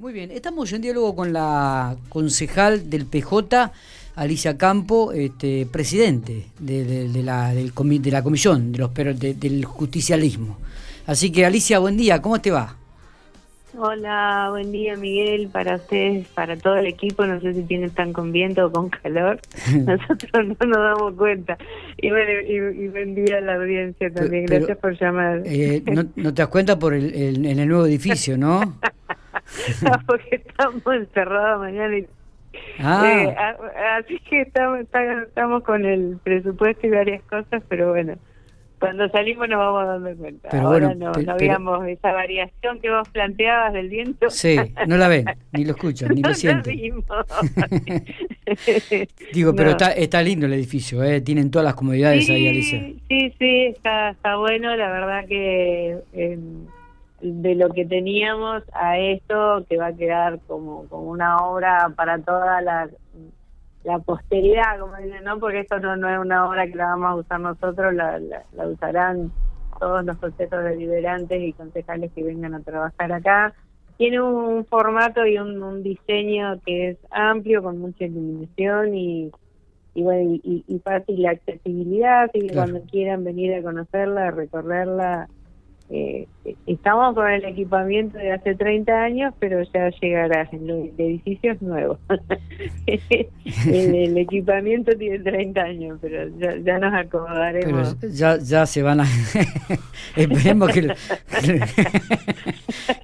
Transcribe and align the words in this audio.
Muy 0.00 0.12
bien, 0.12 0.32
estamos 0.32 0.72
en 0.72 0.82
diálogo 0.82 1.14
con 1.14 1.32
la 1.32 1.94
concejal 2.08 2.90
del 2.90 3.06
PJ, 3.06 3.70
Alicia 4.16 4.58
Campo, 4.58 5.12
este, 5.12 5.66
presidente 5.66 6.46
de, 6.58 7.10
la, 7.22 7.54
del 7.54 7.72
de 8.02 8.10
la 8.10 8.22
comisión 8.24 8.72
de 8.72 8.78
los, 8.78 8.92
del 8.92 9.64
justicialismo. 9.64 10.58
Así 11.06 11.30
que 11.30 11.46
Alicia, 11.46 11.78
buen 11.78 11.96
día, 11.96 12.20
¿cómo 12.20 12.40
te 12.40 12.50
va? 12.50 12.74
Hola, 13.78 14.48
buen 14.50 14.72
día 14.72 14.96
Miguel, 14.96 15.48
para 15.48 15.76
ustedes, 15.76 16.26
para 16.28 16.56
todo 16.56 16.76
el 16.76 16.86
equipo, 16.86 17.24
no 17.24 17.40
sé 17.40 17.54
si 17.54 17.62
tienen 17.62 17.90
tan 17.90 18.12
con 18.12 18.32
viento 18.32 18.66
o 18.66 18.72
con 18.72 18.90
calor, 18.90 19.40
nosotros 19.76 20.32
no 20.32 20.66
nos 20.66 20.78
damos 20.78 21.14
cuenta. 21.14 21.56
Y 21.98 22.10
bueno, 22.10 22.30
y, 22.48 22.88
buen 22.88 23.14
día 23.14 23.38
a 23.38 23.40
la 23.42 23.54
audiencia 23.54 24.12
también, 24.12 24.46
gracias 24.46 24.76
por 24.76 24.98
llamar. 24.98 25.42
Eh, 25.44 25.84
no, 25.86 26.34
te 26.34 26.42
das 26.42 26.48
cuenta 26.48 26.78
por 26.80 26.94
el, 26.94 27.14
en 27.14 27.58
el 27.60 27.68
nuevo 27.68 27.86
edificio, 27.86 28.36
¿no? 28.36 28.60
no, 29.82 29.90
porque 30.06 30.36
estamos 30.36 30.82
encerrados 30.86 31.60
mañana 31.60 31.98
y 31.98 32.06
ah. 32.80 33.06
eh, 33.06 33.36
así 33.98 34.18
que 34.20 34.42
estamos, 34.42 34.80
estamos 34.80 35.62
con 35.62 35.84
el 35.84 36.18
presupuesto 36.22 36.86
y 36.86 36.90
varias 36.90 37.22
cosas, 37.24 37.62
pero 37.68 37.90
bueno, 37.90 38.16
cuando 38.84 39.08
salimos 39.08 39.48
nos 39.48 39.58
vamos 39.58 39.86
dando 39.86 40.14
cuenta. 40.16 40.48
Pero 40.50 40.66
Ahora 40.66 40.88
bueno, 40.88 41.12
no, 41.12 41.22
no 41.22 41.36
veíamos 41.36 41.88
esa 41.88 42.12
variación 42.12 42.80
que 42.80 42.90
vos 42.90 43.08
planteabas 43.08 43.72
del 43.72 43.88
viento. 43.88 44.28
Sí, 44.28 44.56
no 44.86 44.98
la 44.98 45.08
ven, 45.08 45.24
ni 45.52 45.64
lo 45.64 45.70
escuchan, 45.70 46.10
ni 46.14 46.22
lo 46.22 46.34
sienten. 46.34 46.76
Digo, 49.32 49.54
pero 49.54 49.70
está, 49.70 49.92
está 49.92 50.20
lindo 50.20 50.44
el 50.44 50.52
edificio, 50.52 51.02
¿eh? 51.02 51.22
tienen 51.22 51.50
todas 51.50 51.64
las 51.64 51.74
comodidades 51.74 52.28
ahí, 52.28 52.46
Alicia. 52.46 52.78
Sí, 53.08 53.34
sí, 53.38 53.66
está, 53.66 54.10
está 54.10 54.36
bueno, 54.36 54.76
la 54.76 54.90
verdad 54.90 55.26
que... 55.26 55.98
Eh, 56.12 56.38
de 57.20 57.54
lo 57.54 57.70
que 57.70 57.86
teníamos 57.86 58.62
a 58.72 58.98
esto 58.98 59.64
que 59.68 59.78
va 59.78 59.86
a 59.86 59.96
quedar 59.96 60.40
como, 60.46 60.86
como 60.88 61.10
una 61.10 61.38
obra 61.38 61.92
para 61.96 62.18
toda 62.18 62.60
la, 62.60 62.88
la 63.84 63.98
posteridad, 63.98 64.78
como 64.80 64.96
dicen, 64.96 65.24
¿no? 65.24 65.38
Porque 65.38 65.60
esto 65.60 65.78
no, 65.78 65.96
no 65.96 66.08
es 66.08 66.18
una 66.18 66.48
obra 66.48 66.66
que 66.66 66.74
la 66.74 66.86
vamos 66.86 67.10
a 67.10 67.14
usar 67.16 67.40
nosotros, 67.40 67.94
la, 67.94 68.18
la, 68.18 68.66
usarán 68.66 69.30
todos 69.78 70.04
los 70.04 70.16
procesos 70.18 70.64
deliberantes 70.64 71.40
y 71.40 71.52
concejales 71.52 72.10
que 72.12 72.24
vengan 72.24 72.54
a 72.54 72.60
trabajar 72.60 73.12
acá. 73.12 73.54
Tiene 73.96 74.20
un, 74.20 74.64
formato 74.64 75.24
y 75.26 75.38
un, 75.38 75.82
diseño 75.82 76.60
que 76.64 76.90
es 76.90 76.98
amplio, 77.10 77.62
con 77.62 77.78
mucha 77.78 78.06
iluminación 78.06 78.94
y, 78.94 79.30
y 79.94 80.02
bueno 80.02 80.40
y, 80.42 80.64
y, 80.66 80.78
fácil 80.80 81.24
accesibilidad, 81.26 82.24
así 82.24 82.40
que 82.40 82.54
cuando 82.54 82.80
quieran 82.82 83.22
venir 83.22 83.54
a 83.54 83.62
conocerla, 83.62 84.28
a 84.28 84.30
recorrerla, 84.30 85.28
eh, 85.90 86.26
estamos 86.66 87.14
con 87.14 87.30
el 87.30 87.44
equipamiento 87.44 88.16
de 88.16 88.32
hace 88.32 88.54
30 88.54 88.92
años, 88.92 89.34
pero 89.38 89.62
ya 89.62 89.90
llegará 90.00 90.48
los 90.52 90.88
edificios 90.98 91.60
nuevos. 91.60 91.98
el, 92.86 94.16
equipamiento 94.16 94.92
tiene 94.96 95.18
30 95.18 95.60
años, 95.60 95.98
pero 96.00 96.30
ya, 96.38 96.78
nos 96.78 96.94
acomodaremos. 96.94 97.98
ya, 98.00 98.38
ya 98.38 98.64
se 98.66 98.82
van 98.82 99.00
a... 99.00 99.04
Esperemos 100.16 100.70
que, 100.72 100.88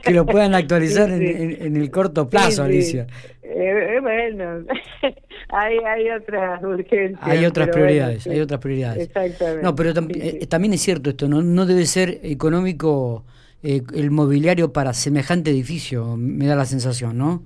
que 0.02 0.10
lo 0.12 0.24
puedan 0.24 0.54
actualizar 0.54 1.10
En, 1.10 1.76
el 1.76 1.90
corto 1.90 2.28
plazo, 2.28 2.62
Alicia. 2.62 3.06
Eh, 3.52 3.96
eh, 3.96 4.00
bueno, 4.00 4.64
hay, 5.48 5.78
hay 5.78 6.10
otras 6.10 6.62
urgencias. 6.62 7.20
Hay 7.22 7.44
otras 7.44 7.68
prioridades, 7.68 8.26
hay 8.26 8.40
otras 8.40 8.60
prioridades. 8.60 9.08
Exactamente. 9.08 9.62
No, 9.62 9.74
pero 9.74 9.90
eh, 9.90 10.46
también 10.46 10.72
es 10.72 10.80
cierto 10.80 11.10
esto, 11.10 11.28
no, 11.28 11.42
no 11.42 11.66
debe 11.66 11.84
ser 11.86 12.20
económico 12.22 13.24
el 13.62 14.10
mobiliario 14.10 14.72
para 14.72 14.94
semejante 14.94 15.50
edificio, 15.50 16.16
me 16.16 16.46
da 16.46 16.56
la 16.56 16.64
sensación, 16.64 17.18
¿no? 17.18 17.42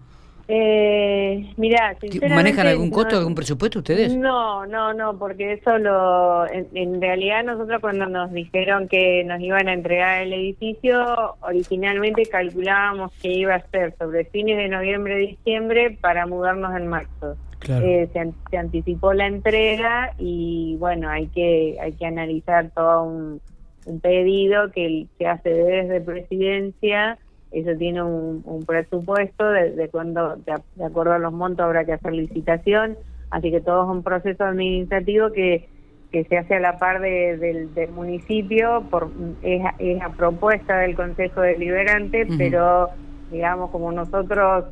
Eh, 0.46 1.52
mira, 1.56 1.96
¿manejan 2.28 2.66
algún 2.66 2.90
costo, 2.90 3.16
algún 3.16 3.34
presupuesto 3.34 3.78
ustedes? 3.78 4.14
No, 4.14 4.66
no, 4.66 4.92
no, 4.92 5.18
porque 5.18 5.54
eso 5.54 5.78
lo, 5.78 6.46
en, 6.50 7.00
realidad 7.00 7.44
nosotros 7.44 7.80
cuando 7.80 8.06
nos 8.06 8.30
dijeron 8.30 8.86
que 8.88 9.24
nos 9.24 9.40
iban 9.40 9.68
a 9.68 9.72
entregar 9.72 10.22
el 10.22 10.34
edificio, 10.34 11.36
originalmente 11.40 12.26
calculábamos 12.26 13.12
que 13.22 13.32
iba 13.32 13.54
a 13.54 13.66
ser 13.70 13.94
sobre 13.98 14.26
fines 14.26 14.58
de 14.58 14.68
noviembre, 14.68 15.16
diciembre 15.16 15.96
para 15.98 16.26
mudarnos 16.26 16.76
en 16.76 16.88
marzo. 16.88 17.36
Eh, 17.66 18.10
se, 18.12 18.58
anticipó 18.58 19.14
la 19.14 19.26
entrega 19.26 20.12
y 20.18 20.76
bueno, 20.78 21.08
hay 21.08 21.28
que 21.28 21.78
hay 21.80 21.92
que 21.92 22.04
analizar 22.04 22.70
todo 22.74 23.04
un, 23.04 23.40
un 23.86 24.00
pedido 24.00 24.70
que 24.70 25.06
se 25.16 25.26
hace 25.26 25.48
desde 25.48 26.02
presidencia 26.02 27.18
eso 27.54 27.76
tiene 27.78 28.02
un, 28.02 28.64
presupuesto 28.66 29.48
de, 29.48 29.88
cuando, 29.90 30.36
de, 30.36 30.84
acuerdo 30.84 31.12
a 31.12 31.18
los 31.18 31.32
montos, 31.32 31.64
habrá 31.64 31.84
que 31.84 31.92
hacer 31.92 32.12
licitación. 32.12 32.96
Así 33.30 33.50
que 33.50 33.60
todo 33.60 33.84
es 33.84 33.96
un 33.96 34.02
proceso 34.02 34.44
administrativo 34.44 35.32
que, 35.32 35.68
que 36.10 36.24
se 36.24 36.36
hace 36.36 36.56
a 36.56 36.60
la 36.60 36.78
par 36.78 37.00
del, 37.00 37.70
municipio, 37.94 38.84
por, 38.90 39.10
es, 39.42 39.62
es, 39.78 40.02
a 40.02 40.10
propuesta 40.10 40.78
del 40.78 40.96
Consejo 40.96 41.40
Deliberante, 41.40 42.26
pero 42.36 42.90
digamos, 43.30 43.70
como 43.70 43.92
nosotros, 43.92 44.66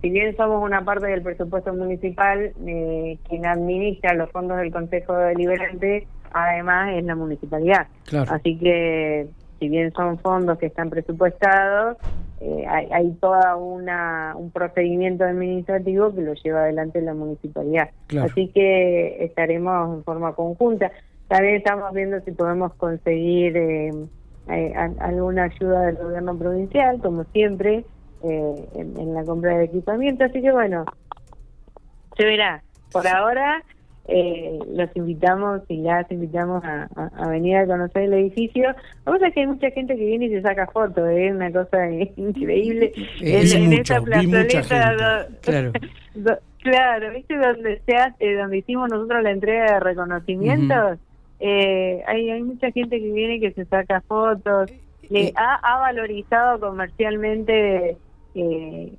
si 0.00 0.10
bien 0.10 0.36
somos 0.36 0.62
una 0.62 0.84
parte 0.84 1.06
del 1.06 1.22
presupuesto 1.22 1.74
municipal, 1.74 2.52
eh, 2.66 3.18
quien 3.28 3.46
administra 3.46 4.14
los 4.14 4.30
fondos 4.30 4.56
del 4.58 4.72
Consejo 4.72 5.16
Deliberante, 5.16 6.06
además 6.32 6.92
es 6.94 7.04
la 7.04 7.16
municipalidad. 7.16 7.88
Así 8.28 8.56
que 8.58 9.28
si 9.60 9.68
bien 9.68 9.92
son 9.92 10.18
fondos 10.18 10.58
que 10.58 10.66
están 10.66 10.90
presupuestados, 10.90 11.98
eh, 12.40 12.64
hay, 12.66 12.88
hay 12.90 13.12
toda 13.20 13.54
una 13.56 14.32
un 14.34 14.50
procedimiento 14.50 15.24
administrativo 15.24 16.14
que 16.14 16.22
lo 16.22 16.32
lleva 16.32 16.60
adelante 16.60 17.02
la 17.02 17.12
municipalidad. 17.12 17.90
Así 18.22 18.48
que 18.48 19.22
estaremos 19.22 19.98
en 19.98 20.04
forma 20.04 20.32
conjunta. 20.32 20.90
También 21.28 21.56
estamos 21.56 21.92
viendo 21.92 22.18
si 22.20 22.32
podemos 22.32 22.72
conseguir 22.74 23.56
eh, 23.56 23.90
eh, 24.48 24.72
alguna 24.98 25.44
ayuda 25.44 25.82
del 25.82 25.96
gobierno 25.96 26.36
provincial, 26.36 26.98
como 27.02 27.24
siempre, 27.24 27.84
en, 28.22 29.14
la 29.14 29.22
compra 29.24 29.58
de 29.58 29.64
equipamiento. 29.64 30.24
Así 30.24 30.40
que 30.40 30.50
bueno, 30.50 30.86
se 32.16 32.24
verá. 32.24 32.62
Por 32.90 33.06
ahora 33.06 33.62
eh, 34.08 34.58
los 34.72 34.88
invitamos 34.96 35.62
y 35.68 35.78
las 35.78 36.10
invitamos 36.10 36.62
a, 36.64 36.88
venir 37.28 37.56
a 37.56 37.66
conocer 37.66 38.04
el 38.04 38.14
edificio. 38.14 38.74
Vamos 39.04 39.22
a 39.22 39.30
que 39.30 39.40
hay 39.40 39.46
mucha 39.46 39.70
gente 39.70 39.96
que 39.96 40.04
viene 40.04 40.26
y 40.26 40.30
se 40.30 40.42
saca 40.42 40.66
fotos, 40.66 41.08
¿eh? 41.08 41.28
es 41.28 41.34
una 41.34 41.52
cosa 41.52 41.90
increíble. 42.16 42.92
en, 43.20 43.72
esa 43.72 44.00
plazoleta, 44.00 44.62
claro. 45.42 45.72
claro, 46.58 47.12
¿viste 47.12 47.36
donde 47.36 47.80
se 47.86 47.96
hace, 47.96 48.34
donde 48.34 48.58
hicimos 48.58 48.90
nosotros 48.90 49.22
la 49.22 49.30
entrega 49.30 49.74
de 49.74 49.80
reconocimientos? 49.80 50.98
eh, 51.40 52.02
hay, 52.06 52.30
hay 52.30 52.42
mucha 52.42 52.70
gente 52.70 53.00
que 53.00 53.12
viene 53.12 53.36
y 53.36 53.40
que 53.40 53.52
se 53.52 53.64
saca 53.64 54.02
fotos. 54.02 54.70
Le 55.08 55.28
eh, 55.28 55.32
ha, 55.36 55.54
ha 55.54 55.80
valorizado 55.80 56.60
comercialmente 56.60 57.96
eh, 58.34 58.92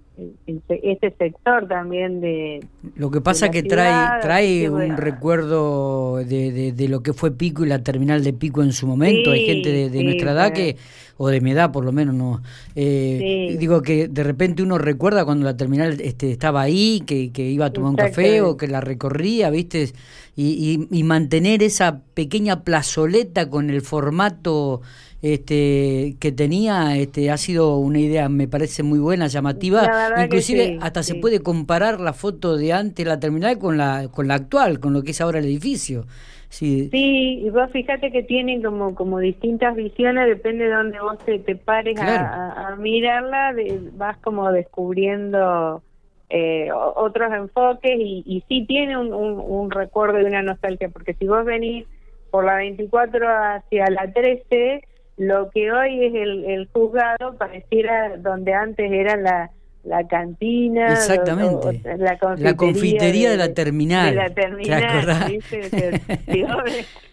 este 0.47 1.15
sector 1.17 1.67
también 1.67 2.21
de 2.21 2.65
lo 2.95 3.11
que 3.11 3.21
pasa 3.21 3.49
que 3.49 3.63
trae 3.63 4.21
trae 4.21 4.69
un 4.69 4.97
recuerdo 4.97 6.17
de, 6.17 6.71
de, 6.71 6.87
lo 6.87 7.01
que 7.01 7.13
fue 7.13 7.31
Pico 7.31 7.65
y 7.65 7.67
la 7.67 7.83
terminal 7.83 8.23
de 8.23 8.33
Pico 8.33 8.63
en 8.63 8.73
su 8.73 8.87
momento. 8.87 9.31
Hay 9.31 9.45
gente 9.45 9.89
de, 9.89 10.03
nuestra 10.03 10.31
edad 10.31 10.53
que 10.53 10.77
o 11.17 11.27
de 11.29 11.41
mi 11.41 11.51
edad 11.51 11.71
por 11.71 11.85
lo 11.85 11.91
menos 11.91 12.15
no. 12.15 12.41
Eh, 12.75 13.55
digo 13.59 13.81
que 13.81 14.07
de 14.07 14.23
repente 14.23 14.63
uno 14.63 14.77
recuerda 14.77 15.25
cuando 15.25 15.45
la 15.45 15.55
terminal 15.55 15.99
este 16.01 16.31
estaba 16.31 16.61
ahí 16.61 17.03
que, 17.05 17.31
que 17.31 17.43
iba 17.43 17.65
a 17.65 17.73
tomar 17.73 17.91
un 17.91 17.95
café 17.95 18.41
o 18.41 18.57
que 18.57 18.67
la 18.67 18.81
recorría 18.81 19.49
viste 19.49 19.91
y, 20.35 20.87
y, 20.91 20.99
y 20.99 21.03
mantener 21.03 21.63
esa 21.63 22.01
pequeña 22.13 22.63
plazoleta 22.63 23.49
con 23.49 23.69
el 23.69 23.81
formato 23.81 24.81
este, 25.21 26.15
que 26.19 26.31
tenía 26.31 26.97
este, 26.97 27.29
ha 27.29 27.37
sido 27.37 27.77
una 27.77 27.99
idea, 27.99 28.27
me 28.27 28.47
parece 28.47 28.83
muy 28.83 28.99
buena, 28.99 29.27
llamativa. 29.27 29.87
Inclusive 30.23 30.79
hasta 30.81 31.03
se 31.03 31.15
puede 31.15 31.41
comparar 31.41 31.99
la 31.99 32.13
foto 32.13 32.57
de 32.57 32.73
antes 32.73 33.05
la 33.05 33.19
terminal 33.19 33.59
con 33.59 33.77
la, 33.77 34.07
con 34.09 34.27
la 34.27 34.35
actual, 34.35 34.79
con 34.79 34.93
lo 34.93 35.03
que 35.03 35.11
es 35.11 35.21
ahora 35.21 35.39
el 35.39 35.45
edificio. 35.45 36.05
Sí. 36.49 36.89
sí, 36.91 37.43
y 37.45 37.49
vos 37.49 37.71
fíjate 37.71 38.11
que 38.11 38.23
tienen 38.23 38.61
como, 38.61 38.93
como 38.93 39.19
distintas 39.19 39.73
visiones, 39.73 40.27
depende 40.27 40.65
de 40.65 40.71
dónde 40.71 40.99
vos 40.99 41.17
te, 41.19 41.39
te 41.39 41.55
pares 41.55 41.97
a, 41.97 42.75
mirarla, 42.77 43.55
vas 43.93 44.17
como 44.17 44.51
descubriendo 44.51 45.81
eh, 46.33 46.69
otros 46.73 47.33
enfoques 47.33 47.99
y, 47.99 48.23
y 48.25 48.43
sí 48.47 48.65
tiene 48.65 48.97
un, 48.97 49.13
un, 49.13 49.39
un 49.39 49.69
recuerdo 49.69 50.19
y 50.19 50.23
una 50.23 50.41
nostalgia, 50.41 50.89
porque 50.89 51.13
si 51.13 51.27
vos 51.27 51.43
venís 51.43 51.85
por 52.29 52.45
la 52.45 52.55
24 52.55 53.27
hacia 53.27 53.89
la 53.89 54.11
13, 54.11 54.81
lo 55.17 55.49
que 55.51 55.71
hoy 55.71 56.05
es 56.05 56.15
el, 56.15 56.45
el 56.45 56.69
juzgado 56.71 57.35
pareciera 57.37 58.15
donde 58.17 58.53
antes 58.53 58.89
era 58.89 59.17
la, 59.17 59.51
la 59.83 60.07
cantina, 60.07 60.93
Exactamente. 60.93 61.81
la, 61.97 62.55
confitería, 62.55 63.31
de, 63.31 63.37
la 63.37 63.53
terminal. 63.53 64.09
De 64.09 64.15
la 64.15 64.29
terminal, 64.29 65.21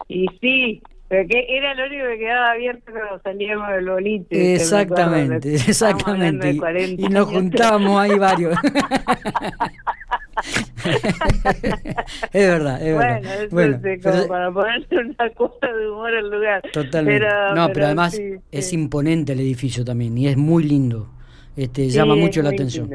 y 0.07 0.25
sí, 0.39 0.81
Pero 1.09 1.27
que 1.27 1.45
era 1.49 1.73
lo 1.73 1.87
único 1.87 2.05
que 2.05 2.19
quedaba 2.19 2.51
abierto 2.51 2.91
cuando 2.91 3.19
salíamos 3.23 3.67
del 3.69 3.89
boliche. 3.89 4.55
Exactamente, 4.55 5.55
exactamente. 5.55 6.51
Y, 6.97 7.09
nos 7.09 7.27
juntábamos 7.27 7.99
ahí 7.99 8.17
varios. 8.17 8.55
es 12.31 12.47
verdad, 12.47 12.81
es 12.81 12.95
bueno, 12.95 13.21
verdad. 13.21 13.47
bueno, 13.49 13.79
como 14.03 14.27
para 14.27 14.51
ponerse 14.51 14.97
una 14.97 15.29
cosa 15.31 15.67
de 15.67 15.89
humor 15.89 16.15
al 16.15 16.29
lugar. 16.29 16.61
Totalmente. 16.71 17.27
no, 17.55 17.69
pero, 17.73 17.87
además 17.87 18.21
es 18.51 18.73
imponente 18.73 19.33
el 19.33 19.39
edificio 19.39 19.83
también 19.83 20.15
y 20.15 20.27
es 20.27 20.37
muy 20.37 20.63
lindo. 20.63 21.09
Este, 21.57 21.89
llama 21.89 22.15
mucho 22.15 22.43
la 22.43 22.49
atención. 22.49 22.87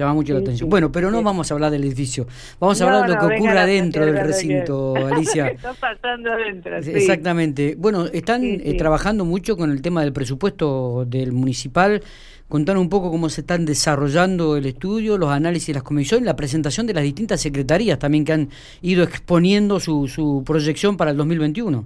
Llama 0.00 0.14
mucho 0.14 0.32
la 0.32 0.40
atención. 0.40 0.70
Bueno, 0.70 0.90
pero 0.90 1.10
no 1.10 1.22
vamos 1.22 1.50
a 1.50 1.54
hablar 1.54 1.70
del 1.70 1.84
edificio. 1.84 2.26
Vamos 2.58 2.80
a 2.80 2.84
hablar 2.86 3.02
de 3.06 3.14
lo 3.14 3.20
que 3.20 3.36
ocurre 3.36 3.58
adentro 3.58 4.06
del 4.06 4.16
recinto, 4.16 4.96
Alicia. 4.96 5.48
está 5.48 5.74
pasando 5.74 6.32
adentro. 6.32 6.78
Exactamente. 6.78 7.74
Bueno, 7.76 8.06
están 8.06 8.42
eh, 8.42 8.74
trabajando 8.78 9.26
mucho 9.26 9.58
con 9.58 9.70
el 9.70 9.82
tema 9.82 10.02
del 10.02 10.14
presupuesto 10.14 11.04
del 11.04 11.32
municipal. 11.32 12.02
Contanos 12.48 12.80
un 12.80 12.88
poco 12.88 13.10
cómo 13.10 13.28
se 13.28 13.42
están 13.42 13.66
desarrollando 13.66 14.56
el 14.56 14.64
estudio, 14.64 15.18
los 15.18 15.28
análisis, 15.28 15.74
las 15.74 15.82
comisiones, 15.82 16.24
la 16.24 16.34
presentación 16.34 16.86
de 16.86 16.94
las 16.94 17.04
distintas 17.04 17.42
secretarías 17.42 17.98
también 17.98 18.24
que 18.24 18.32
han 18.32 18.48
ido 18.80 19.04
exponiendo 19.04 19.80
su, 19.80 20.08
su 20.08 20.42
proyección 20.46 20.96
para 20.96 21.10
el 21.10 21.18
2021. 21.18 21.84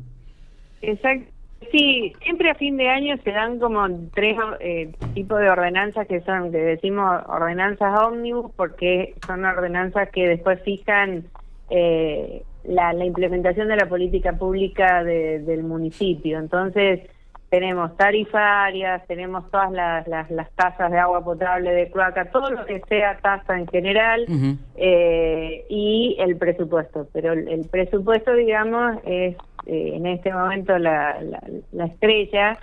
Exacto. 0.82 1.33
Sí, 1.74 2.12
siempre 2.22 2.50
a 2.50 2.54
fin 2.54 2.76
de 2.76 2.88
año 2.88 3.16
se 3.24 3.32
dan 3.32 3.58
como 3.58 3.84
tres 4.14 4.36
eh, 4.60 4.92
tipos 5.12 5.40
de 5.40 5.50
ordenanzas 5.50 6.06
que 6.06 6.20
son, 6.20 6.52
que 6.52 6.58
decimos 6.58 7.20
ordenanzas 7.26 8.00
ómnibus, 8.00 8.52
porque 8.54 9.16
son 9.26 9.44
ordenanzas 9.44 10.08
que 10.10 10.28
después 10.28 10.62
fijan 10.62 11.24
eh, 11.70 12.44
la, 12.62 12.92
la, 12.92 13.04
implementación 13.04 13.66
de 13.66 13.74
la 13.74 13.88
política 13.88 14.34
pública 14.34 15.02
del 15.02 15.64
municipio. 15.64 16.38
Entonces, 16.38 17.00
tenemos 17.54 17.96
tarifarias, 17.96 19.06
tenemos 19.06 19.48
todas 19.50 19.70
las, 19.72 20.06
las, 20.08 20.50
tasas 20.56 20.90
de 20.90 20.98
agua 20.98 21.24
potable, 21.24 21.70
de 21.72 21.88
cloaca, 21.90 22.30
todo 22.30 22.50
lo 22.50 22.66
que 22.66 22.82
sea 22.88 23.18
tasa 23.18 23.56
en 23.56 23.66
general 23.68 24.26
eh, 24.76 25.64
y 25.68 26.16
el 26.18 26.36
presupuesto. 26.36 27.06
Pero 27.12 27.32
el, 27.32 27.68
presupuesto, 27.68 28.32
digamos, 28.34 28.96
es 29.04 29.36
eh, 29.66 29.92
en 29.94 30.06
este 30.06 30.32
momento 30.32 30.78
la, 30.78 31.18
la, 31.72 31.86
estrella. 31.86 32.58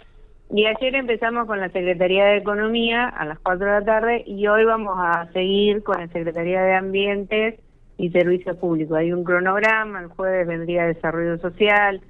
Y 0.53 0.65
ayer 0.65 0.95
empezamos 0.95 1.47
con 1.47 1.59
la 1.59 1.69
Secretaría 1.69 2.25
de 2.25 2.37
Economía 2.37 3.07
a 3.07 3.25
las 3.25 3.39
4 3.39 3.65
de 3.65 3.71
la 3.71 3.85
tarde 3.85 4.23
y 4.27 4.47
hoy 4.47 4.65
vamos 4.65 4.95
a 4.97 5.31
seguir 5.31 5.81
con 5.83 5.99
la 5.99 6.07
Secretaría 6.07 6.61
de 6.61 6.73
Ambientes 6.73 7.59
y 7.97 8.09
Servicios 8.09 8.57
Públicos. 8.57 8.97
Hay 8.97 9.13
un 9.13 9.23
cronograma, 9.23 10.01
el 10.01 10.07
jueves 10.07 10.47
vendría 10.47 10.85
Desarrollo 10.85 11.37
Social, 11.37 12.01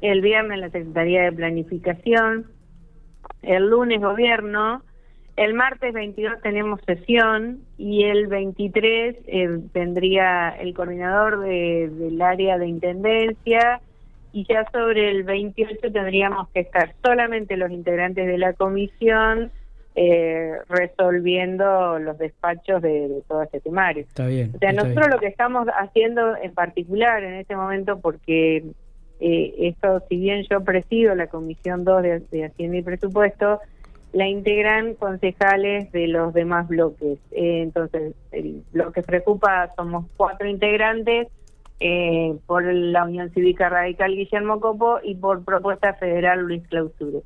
el 0.00 0.20
viernes 0.22 0.58
la 0.58 0.70
Secretaría 0.70 1.24
de 1.24 1.32
Planificación, 1.32 2.46
el 3.42 3.68
lunes 3.68 4.00
Gobierno, 4.00 4.82
el 5.36 5.54
martes 5.54 5.94
22 5.94 6.40
tenemos 6.42 6.80
sesión 6.86 7.60
y 7.78 8.04
el 8.04 8.26
23 8.26 9.16
eh, 9.26 9.48
vendría 9.72 10.50
el 10.50 10.74
coordinador 10.74 11.40
del 11.40 12.20
área 12.20 12.58
de 12.58 12.66
Intendencia 12.66 13.80
y 14.32 14.46
ya 14.48 14.66
sobre 14.72 15.10
el 15.10 15.24
28 15.24 15.92
tendríamos 15.92 16.48
que 16.50 16.60
estar 16.60 16.94
solamente 17.04 17.56
los 17.56 17.70
integrantes 17.70 18.26
de 18.26 18.38
la 18.38 18.52
comisión 18.52 19.50
eh, 19.96 20.52
resolviendo 20.68 21.98
los 21.98 22.16
despachos 22.16 22.80
de, 22.80 23.22
todo 23.26 23.42
este 23.42 23.60
temario. 23.60 24.04
Está 24.04 24.26
bien. 24.26 24.52
O 24.54 24.58
sea, 24.58 24.72
nosotros 24.72 25.08
lo 25.10 25.18
que 25.18 25.26
estamos 25.26 25.66
haciendo 25.68 26.36
en 26.36 26.54
particular 26.54 27.24
en 27.24 27.34
este 27.34 27.56
momento, 27.56 27.98
porque 28.00 28.64
eh, 29.20 29.54
esto, 29.58 30.02
si 30.08 30.16
bien 30.16 30.44
yo 30.48 30.62
presido 30.62 31.14
la 31.14 31.26
Comisión 31.26 31.84
2 31.84 32.02
de, 32.30 32.44
Hacienda 32.44 32.78
y 32.78 32.82
Presupuesto, 32.82 33.60
la 34.12 34.28
integran 34.28 34.94
concejales 34.94 35.90
de 35.92 36.06
los 36.06 36.32
demás 36.34 36.68
bloques. 36.68 37.18
Eh, 37.32 37.62
entonces, 37.62 38.14
el 38.32 38.62
bloque 38.72 39.02
preocupa 39.02 39.72
somos 39.76 40.06
cuatro 40.16 40.48
integrantes, 40.48 41.28
eh, 41.80 42.36
por 42.46 42.64
la 42.64 43.04
Unión 43.04 43.30
Cívica 43.30 43.68
Radical 43.68 44.14
Guillermo 44.14 44.60
Copo 44.60 44.98
y 45.02 45.14
por 45.14 45.44
propuesta 45.44 45.94
federal 45.94 46.40
Luis 46.40 46.66
Clausure. 46.68 47.22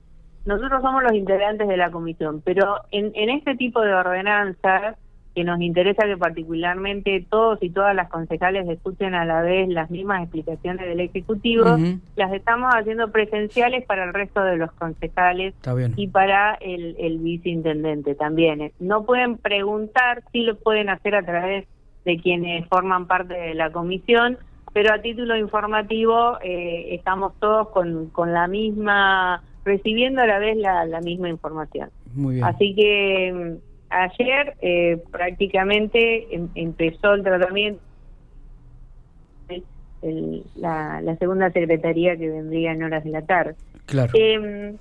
Nosotros 0.47 0.83
somos 0.83 1.03
los 1.03 1.13
integrantes 1.13 1.67
de 1.67 1.77
la 1.77 1.91
comisión, 1.91 2.43
pero 2.45 2.77
en, 2.91 3.13
en 3.15 3.31
este 3.31 3.57
tipo 3.57 3.81
de 3.81 3.95
ordenanzas 3.95 4.97
que 5.35 5.43
nos 5.43 5.61
interesa 5.61 6.07
que 6.07 6.17
particularmente 6.17 7.27
todos 7.29 7.61
y 7.61 7.71
todas 7.71 7.95
las 7.95 8.09
concejales 8.09 8.69
escuchen 8.69 9.15
a 9.15 9.25
la 9.25 9.43
vez 9.43 9.69
las 9.69 9.91
mismas 9.91 10.23
explicaciones 10.23 10.87
del 10.87 11.01
Ejecutivo, 11.01 11.77
las 12.15 12.33
estamos 12.33 12.73
haciendo 12.73 13.11
presenciales 13.11 13.85
para 13.85 14.05
el 14.05 14.15
resto 14.15 14.43
de 14.45 14.57
los 14.57 14.71
concejales 14.73 15.55
y 15.97 16.07
para 16.09 16.55
el, 16.55 16.95
el 16.99 17.19
viceintendente 17.19 18.15
también. 18.15 18.71
No 18.79 19.05
pueden 19.05 19.37
preguntar, 19.37 20.23
sí 20.31 20.43
lo 20.43 20.57
pueden 20.57 20.89
hacer 20.89 21.17
a 21.17 21.23
través 21.23 21.67
de 22.05 22.19
quienes 22.19 22.67
forman 22.69 23.07
parte 23.07 23.35
de 23.35 23.55
la 23.55 23.71
comisión, 23.71 24.39
pero 24.73 24.93
a 24.93 25.01
título 25.01 25.37
informativo 25.37 26.39
eh, 26.43 26.95
estamos 26.95 27.33
todos 27.41 27.69
con, 27.69 28.09
con 28.11 28.33
la 28.33 28.49
misma, 28.49 29.43
recibiendo 29.65 30.23
a 30.23 30.27
la 30.27 30.39
vez 30.39 30.57
la, 30.57 30.85
la 30.85 31.01
misma 31.01 31.29
información. 31.29 31.91
Muy 32.15 32.37
bien. 32.37 32.45
Así 32.45 32.75
que 32.75 33.57
ayer 33.91 34.57
eh, 34.61 35.03
prácticamente 35.11 36.35
em, 36.35 36.49
empezó 36.55 37.15
el 37.15 37.23
tratamiento 37.23 37.81
la, 40.57 41.17
segunda 41.19 41.51
secretaría 41.51 42.17
que 42.17 42.29
vendría 42.29 42.73
en 42.73 42.83
horas 42.83 43.05
de 43.05 43.11
la 43.11 43.23
tarde. 43.23 43.55
Claro. 43.87 44.13
Em, 44.15 44.77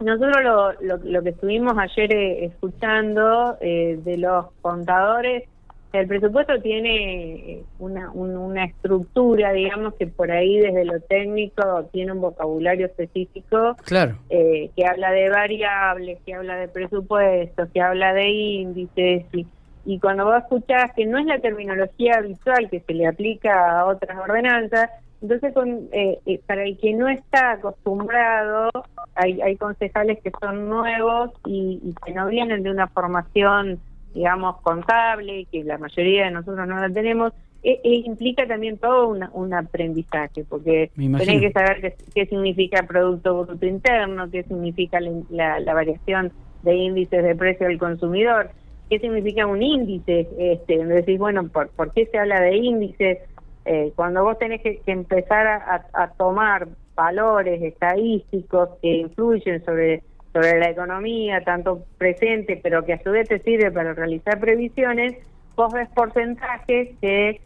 nosotros 0.00 0.36
lo, 0.80 0.98
lo, 0.98 1.22
que 1.22 1.30
estuvimos 1.30 1.76
ayer 1.78 2.12
eh, 2.12 2.44
escuchando 2.46 3.56
eh, 3.60 3.98
de 4.02 4.18
los 4.18 4.46
contadores 4.60 5.44
el 5.92 6.06
presupuesto 6.06 6.60
tiene 6.60 7.34
eh, 7.34 7.62
una, 7.78 8.10
una 8.10 8.64
estructura, 8.64 9.52
digamos, 9.52 9.94
que 9.94 10.06
por 10.06 10.30
ahí 10.30 10.58
desde 10.58 10.84
lo 10.84 11.00
técnico 11.00 11.88
tiene 11.92 12.12
un 12.12 12.20
vocabulario 12.20 12.86
específico 12.86 13.76
claro. 13.84 14.16
Eh, 14.28 14.70
que 14.76 14.86
habla 14.86 15.10
de 15.12 15.30
variables, 15.30 16.18
que 16.26 16.34
habla 16.34 16.56
de 16.56 16.68
presupuestos, 16.68 17.68
que 17.72 17.80
habla 17.80 18.12
de 18.12 18.28
índices. 18.28 19.24
Y, 19.32 19.46
y 19.84 19.98
cuando 19.98 20.24
vos 20.24 20.38
escuchás 20.38 20.92
que 20.94 21.06
no 21.06 21.18
es 21.18 21.26
la 21.26 21.38
terminología 21.38 22.16
habitual 22.18 22.68
que 22.68 22.80
se 22.80 22.94
le 22.94 23.06
aplica 23.06 23.80
a 23.80 23.86
otras 23.86 24.18
ordenanzas, 24.18 24.90
entonces 25.22 25.54
con, 25.54 25.88
eh, 25.92 26.40
para 26.46 26.64
el 26.64 26.76
que 26.78 26.92
no 26.92 27.08
está 27.08 27.52
acostumbrado, 27.52 28.70
hay, 29.14 29.40
hay 29.40 29.56
concejales 29.56 30.18
que 30.22 30.30
son 30.40 30.68
nuevos 30.68 31.30
y, 31.46 31.80
y 31.82 31.94
que 32.04 32.12
no 32.12 32.26
vienen 32.26 32.62
de 32.62 32.70
una 32.70 32.88
formación 32.88 33.80
digamos, 34.16 34.56
contable, 34.62 35.46
que 35.52 35.62
la 35.62 35.76
mayoría 35.76 36.24
de 36.24 36.30
nosotros 36.30 36.66
no 36.66 36.80
la 36.80 36.88
tenemos, 36.88 37.34
e, 37.62 37.80
e 37.84 37.96
implica 38.06 38.46
también 38.46 38.78
todo 38.78 39.08
un 39.08 39.52
aprendizaje, 39.52 40.44
porque 40.48 40.90
tenés 40.96 41.40
que 41.40 41.52
saber 41.52 41.94
qué, 42.14 42.26
significa 42.26 42.84
Producto 42.84 43.44
Bruto 43.44 43.66
Interno, 43.66 44.30
qué 44.30 44.42
significa 44.44 44.98
la, 45.28 45.74
variación 45.74 46.32
de 46.62 46.74
índices 46.76 47.22
de 47.22 47.36
precio 47.36 47.66
del 47.66 47.78
consumidor, 47.78 48.50
qué 48.88 48.98
significa 49.00 49.46
un 49.46 49.62
índice, 49.62 50.28
este, 50.38 50.82
decís, 50.86 51.18
bueno, 51.18 51.48
¿por, 51.48 51.68
¿por 51.68 51.92
qué 51.92 52.06
se 52.06 52.18
habla 52.18 52.40
de 52.40 52.56
índices? 52.56 53.18
Eh, 53.66 53.92
cuando 53.96 54.24
vos 54.24 54.38
tenés 54.38 54.62
que, 54.62 54.80
empezar 54.86 55.46
a 55.46 56.12
tomar 56.16 56.68
valores 56.94 57.62
estadísticos 57.62 58.70
que 58.80 58.96
influyen 58.96 59.62
sobre 59.62 60.02
sobre 60.36 60.58
la 60.58 60.68
economía, 60.68 61.40
tanto 61.40 61.86
presente, 61.96 62.60
pero 62.62 62.84
que 62.84 62.92
a 62.92 63.02
su 63.02 63.10
vez 63.10 63.26
te 63.26 63.38
sirve 63.38 63.70
para 63.70 63.94
realizar 63.94 64.38
previsiones, 64.38 65.14
vos 65.54 65.72
ves 65.72 65.88
porcentajes 65.94 66.90
que 67.00 67.40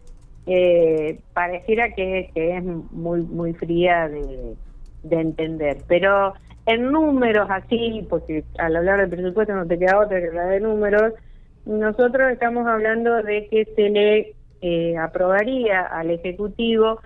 eh, 0.47 1.21
pareciera 1.33 1.95
que, 1.95 2.31
es 2.35 2.65
muy 2.65 3.23
muy 3.23 3.53
fría 3.55 4.09
de, 4.09 4.57
entender. 5.09 5.79
Pero 5.87 6.35
en 6.67 6.91
números 6.91 7.47
así, 7.49 8.05
porque 8.11 8.43
al 8.59 8.75
hablar 8.75 8.99
de 8.99 9.17
presupuesto 9.17 9.55
no 9.55 9.67
te 9.67 9.79
queda 9.79 10.01
otra 10.01 10.21
que 10.21 10.27
hablar 10.27 10.49
de 10.49 10.61
números, 10.61 11.13
nosotros 11.67 12.33
estamos 12.33 12.67
hablando 12.67 13.23
de 13.23 13.47
que 13.47 13.67
se 13.77 13.89
le 13.89 14.35
eh, 14.63 14.97
aprobaría 14.99 15.83
al 15.83 16.11
Ejecutivo 16.11 17.01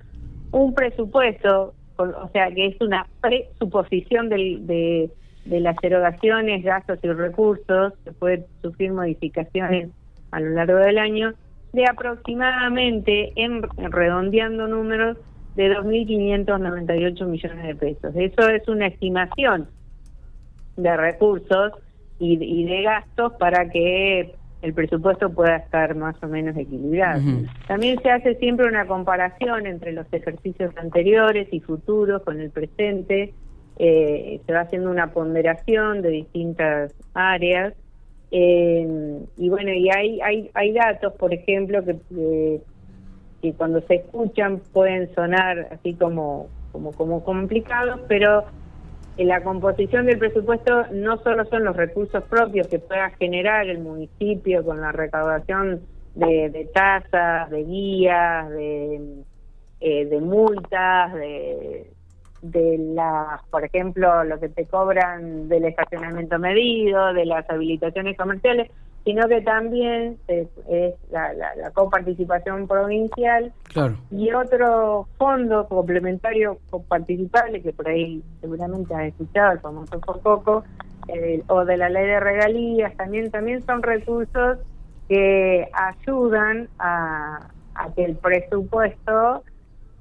un 0.50 0.72
presupuesto, 0.72 1.74
o 1.98 2.28
sea, 2.32 2.50
que 2.52 2.68
es 2.68 2.80
una 2.80 3.06
presuposición 3.20 4.30
del, 4.30 4.66
de 4.66 5.10
de 5.44 5.60
las 5.60 5.76
erogaciones, 5.82 6.64
gastos 6.64 6.98
y 7.02 7.08
recursos, 7.08 7.92
se 8.04 8.12
puede 8.12 8.46
sufrir 8.62 8.92
modificaciones 8.92 9.90
a 10.30 10.40
lo 10.40 10.50
largo 10.50 10.78
del 10.78 10.98
año, 10.98 11.34
de 11.72 11.86
aproximadamente, 11.86 13.32
en, 13.36 13.62
redondeando 13.90 14.66
números, 14.68 15.18
de 15.54 15.72
2.598 15.76 17.26
millones 17.26 17.66
de 17.66 17.74
pesos. 17.76 18.14
Eso 18.16 18.48
es 18.48 18.66
una 18.68 18.86
estimación 18.88 19.68
de 20.76 20.96
recursos 20.96 21.72
y, 22.18 22.64
de 22.64 22.82
gastos 22.82 23.34
para 23.34 23.68
que 23.70 24.34
el 24.62 24.74
presupuesto 24.74 25.30
pueda 25.30 25.56
estar 25.56 25.94
más 25.94 26.16
o 26.22 26.26
menos 26.26 26.56
equilibrado. 26.56 27.20
También 27.68 28.00
se 28.02 28.10
hace 28.10 28.34
siempre 28.36 28.66
una 28.66 28.86
comparación 28.86 29.66
entre 29.66 29.92
los 29.92 30.06
ejercicios 30.12 30.76
anteriores 30.76 31.48
y 31.52 31.60
futuros 31.60 32.22
con 32.22 32.40
el 32.40 32.50
presente, 32.50 33.34
eh, 33.78 34.40
se 34.46 34.52
va 34.52 34.60
haciendo 34.60 34.90
una 34.90 35.12
ponderación 35.12 36.02
de 36.02 36.10
distintas 36.10 36.94
áreas. 37.14 37.74
Eh, 38.30 39.20
y 39.36 39.48
bueno, 39.48 39.72
y 39.72 39.90
hay, 39.90 40.20
hay, 40.20 40.50
hay 40.54 40.72
datos, 40.72 41.12
por 41.14 41.32
ejemplo, 41.32 41.84
que, 41.84 41.96
eh, 42.16 42.60
que 43.42 43.52
cuando 43.54 43.80
se 43.82 43.96
escuchan 43.96 44.60
pueden 44.72 45.14
sonar 45.14 45.68
así 45.70 45.94
como, 45.94 46.48
como, 46.72 46.92
como 46.92 47.24
complicados, 47.24 48.00
pero 48.08 48.44
en 49.16 49.28
la 49.28 49.42
composición 49.42 50.06
del 50.06 50.18
presupuesto 50.18 50.86
no 50.92 51.18
solo 51.18 51.44
son 51.44 51.64
los 51.64 51.76
recursos 51.76 52.24
propios 52.24 52.66
que 52.66 52.80
pueda 52.80 53.10
generar 53.10 53.68
el 53.68 53.78
municipio 53.78 54.64
con 54.64 54.80
la 54.80 54.90
recaudación 54.90 55.82
de, 56.14 56.68
tasas, 56.72 57.50
de 57.50 57.64
guías, 57.64 58.50
de, 58.50 59.22
eh, 59.80 60.06
de 60.06 60.20
multas, 60.20 61.14
de, 61.14 61.93
de 62.44 62.78
las, 62.78 63.42
por 63.50 63.64
ejemplo, 63.64 64.24
lo 64.24 64.38
que 64.38 64.48
te 64.48 64.66
cobran 64.66 65.48
del 65.48 65.64
estacionamiento 65.64 66.38
medido, 66.38 67.12
de 67.12 67.24
las 67.24 67.48
habilitaciones 67.48 68.16
comerciales, 68.16 68.70
sino 69.04 69.28
que 69.28 69.42
también 69.42 70.18
es, 70.28 70.48
la, 71.10 71.32
la, 71.34 71.70
coparticipación 71.72 72.66
provincial 72.66 73.52
y 74.10 74.32
otro 74.32 75.08
fondo 75.18 75.66
complementario 75.68 76.58
coparticipable 76.70 77.60
que 77.60 77.72
por 77.72 77.88
ahí 77.88 78.22
seguramente 78.40 78.94
has 78.94 79.08
escuchado, 79.08 79.52
el 79.52 79.60
famoso 79.60 80.00
poco 80.00 80.64
o 81.48 81.64
de 81.64 81.76
la 81.76 81.88
ley 81.88 82.06
de 82.06 82.20
regalías, 82.20 82.96
también, 82.96 83.30
también 83.30 83.62
son 83.62 83.82
recursos 83.82 84.58
que 85.08 85.68
ayudan 85.72 86.68
a, 86.78 87.48
que 87.94 88.04
el 88.04 88.16
presupuesto, 88.16 89.44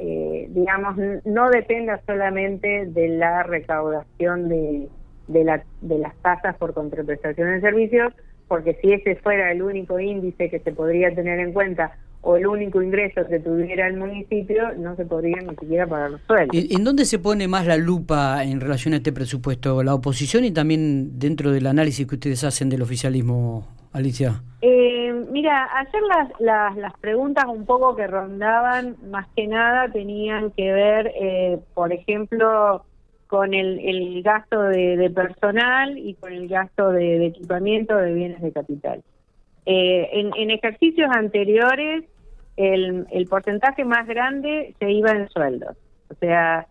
eh, 0.05 0.47
digamos, 0.49 0.97
no 1.23 1.49
dependa 1.49 2.01
solamente 2.05 2.87
de 2.87 3.07
la 3.07 3.41
recaudación 3.43 4.49
de, 4.49 4.89
de, 5.29 5.43
la, 5.45 5.63
de 5.79 5.97
las 5.97 6.13
tasas 6.17 6.57
por 6.57 6.73
contraprestación 6.73 7.47
de 7.51 7.61
servicios, 7.61 8.13
porque 8.49 8.77
si 8.81 8.91
ese 8.91 9.15
fuera 9.15 9.49
el 9.53 9.61
único 9.61 10.01
índice 10.01 10.49
que 10.49 10.59
se 10.59 10.73
podría 10.73 11.15
tener 11.15 11.39
en 11.39 11.53
cuenta 11.53 11.93
o 12.19 12.35
el 12.35 12.45
único 12.47 12.81
ingreso 12.81 13.25
que 13.29 13.39
tuviera 13.39 13.87
el 13.87 13.95
municipio, 13.95 14.73
no 14.77 14.93
se 14.97 15.05
podría 15.05 15.37
ni 15.41 15.55
siquiera 15.55 15.87
pagar 15.87 16.11
los 16.11 16.21
sueldos. 16.27 16.49
¿En 16.53 16.83
dónde 16.83 17.05
se 17.05 17.19
pone 17.19 17.47
más 17.47 17.65
la 17.65 17.77
lupa 17.77 18.43
en 18.43 18.59
relación 18.59 18.93
a 18.93 18.97
este 18.97 19.13
presupuesto? 19.13 19.83
¿La 19.83 19.93
oposición 19.93 20.43
y 20.43 20.51
también 20.51 21.17
dentro 21.17 21.53
del 21.53 21.65
análisis 21.65 22.05
que 22.05 22.15
ustedes 22.15 22.43
hacen 22.43 22.67
del 22.67 22.81
oficialismo, 22.81 23.67
Alicia? 23.93 24.41
Eh, 24.61 25.13
mira, 25.31 25.69
ayer 25.77 26.01
las, 26.03 26.39
las, 26.39 26.77
las, 26.77 26.93
preguntas 26.99 27.45
un 27.47 27.65
poco 27.65 27.95
que 27.95 28.07
rondaban, 28.07 28.95
más 29.09 29.27
que 29.35 29.47
nada, 29.47 29.89
tenían 29.91 30.51
que 30.51 30.71
ver, 30.71 31.11
eh, 31.15 31.59
por 31.73 31.93
ejemplo, 31.93 32.83
con 33.27 33.53
el, 33.53 33.79
el 33.79 34.23
gasto 34.23 34.61
de, 34.61 35.11
personal 35.13 35.97
y 35.97 36.13
con 36.15 36.33
el 36.33 36.47
gasto 36.47 36.91
de, 36.91 37.25
equipamiento 37.25 37.95
de 37.97 38.13
bienes 38.13 38.41
de 38.41 38.51
capital. 38.51 39.03
Eh, 39.65 40.09
en, 40.13 40.51
ejercicios 40.51 41.09
anteriores, 41.11 42.03
el, 42.57 43.07
el, 43.11 43.27
porcentaje 43.27 43.85
más 43.85 44.07
grande 44.07 44.75
se 44.79 44.91
iba 44.91 45.11
en 45.11 45.29
sueldos. 45.29 45.75
O 46.09 46.15
sea, 46.19 46.67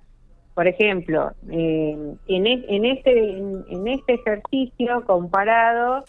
por 0.55 0.69
ejemplo, 0.69 1.33
eh, 1.51 1.97
en, 2.29 2.47
en, 2.47 2.85
este, 2.85 3.39
en, 3.39 3.89
este 3.89 4.15
ejercicio 4.15 5.03
comparado, 5.07 6.05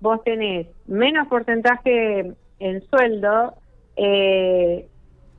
vos 0.00 0.22
tenés 0.24 0.66
menos 0.86 1.28
porcentaje 1.28 2.32
en 2.58 2.82
sueldo, 2.88 3.54
eh, 3.96 4.88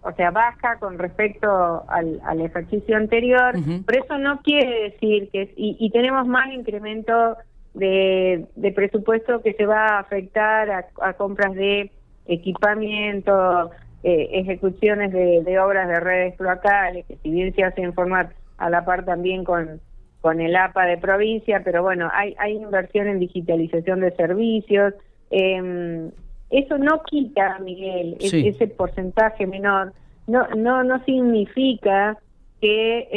o 0.02 0.12
sea, 0.14 0.32
baja 0.32 0.80
con 0.80 0.98
respecto 0.98 1.84
al, 1.90 2.22
al 2.24 2.42
ejercicio 2.42 2.96
anterior, 2.96 3.54
pero 3.86 4.04
eso 4.04 4.18
no 4.18 4.40
quiere 4.42 4.92
decir 4.92 5.30
que, 5.32 5.54
y, 5.58 5.76
y 5.80 5.90
tenemos 5.92 6.26
más 6.26 6.52
incremento 6.54 7.36
de, 7.74 8.46
de, 8.56 8.72
presupuesto 8.72 9.42
que 9.42 9.54
se 9.54 9.66
va 9.66 9.88
a 9.88 10.00
afectar 10.00 10.88
a, 11.02 11.14
compras 11.14 11.54
de 11.54 11.92
equipamiento, 12.28 13.72
eh, 14.04 14.30
ejecuciones 14.34 15.12
de, 15.12 15.44
de, 15.44 15.60
obras 15.60 15.88
de 15.88 16.00
redes 16.00 16.38
cloacales, 16.38 17.06
que 17.06 17.18
si 17.18 17.30
bien 17.30 17.54
se 17.54 17.64
hace 17.64 17.82
en 17.82 17.94
forma 17.94 18.30
a 18.58 18.70
la 18.70 18.86
par 18.86 19.04
también 19.06 19.44
con, 19.44 19.82
con 20.22 20.42
el 20.42 20.56
APA 20.56 20.86
de 20.86 20.98
provincia, 20.98 21.62
pero 21.64 21.82
bueno, 21.82 22.10
hay, 22.14 22.36
hay 22.40 22.54
inversión 22.58 23.08
en 23.08 23.20
digitalización 23.20 24.02
de 24.02 24.12
servicios. 24.16 24.94
Eh, 25.32 26.10
eso 26.50 26.78
no 26.78 27.04
quita, 27.04 27.60
Miguel, 27.60 28.18
ese 28.20 28.68
porcentaje 28.68 29.46
menor, 29.46 29.94
no, 30.28 30.48
no, 30.50 30.84
no 30.84 31.04
significa 31.06 32.18
que, 32.60 33.08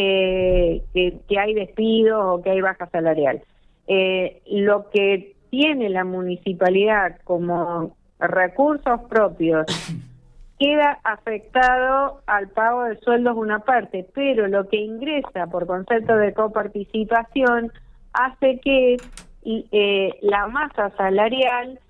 eh, 0.95 1.19
que, 1.29 1.39
hay 1.39 1.55
despidos 1.55 2.23
o 2.25 2.43
que 2.43 2.51
hay 2.51 2.61
baja 2.61 2.89
salarial. 2.91 3.43
Eh, 3.87 4.43
lo 4.47 4.91
que 4.91 5.35
tiene 5.51 5.89
la 5.89 6.05
municipalidad 6.05 7.19
como 7.25 7.97
recursos 8.19 9.01
propios 9.09 9.67
queda 10.63 11.01
afectado 11.03 12.21
al 12.27 12.49
pago 12.51 12.85
de 12.85 12.97
sueldos 13.01 13.37
una 13.37 13.59
parte, 13.59 14.07
pero 14.15 14.47
lo 14.47 14.69
que 14.69 14.77
ingresa 14.77 15.49
por 15.49 15.67
concepto 15.67 16.15
de 16.17 16.33
coparticipación 16.33 17.73
hace 18.13 18.61
que 18.61 18.97
eh, 19.45 20.19
la 20.23 20.47
masa 20.47 20.91
salarial 20.91 21.81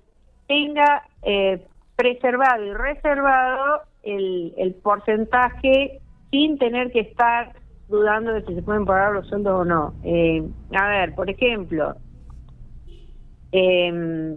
tenga 0.47 1.03
eh, 1.21 1.63
preservado 1.95 2.65
y 2.65 2.73
reservado 2.73 3.81
el, 4.01 4.55
el 4.57 4.73
porcentaje 4.73 6.01
sin 6.31 6.57
tener 6.57 6.91
que 6.91 7.01
estar 7.01 7.53
dudando 7.89 8.33
de 8.33 8.43
si 8.43 8.55
se 8.55 8.63
pueden 8.63 8.85
pagar 8.85 9.13
los 9.13 9.27
sueldos 9.27 9.53
o 9.53 9.65
no. 9.65 9.93
Eh, 10.03 10.43
a 10.75 10.87
ver, 10.87 11.13
por 11.13 11.29
ejemplo, 11.29 11.95
eh, 13.51 14.35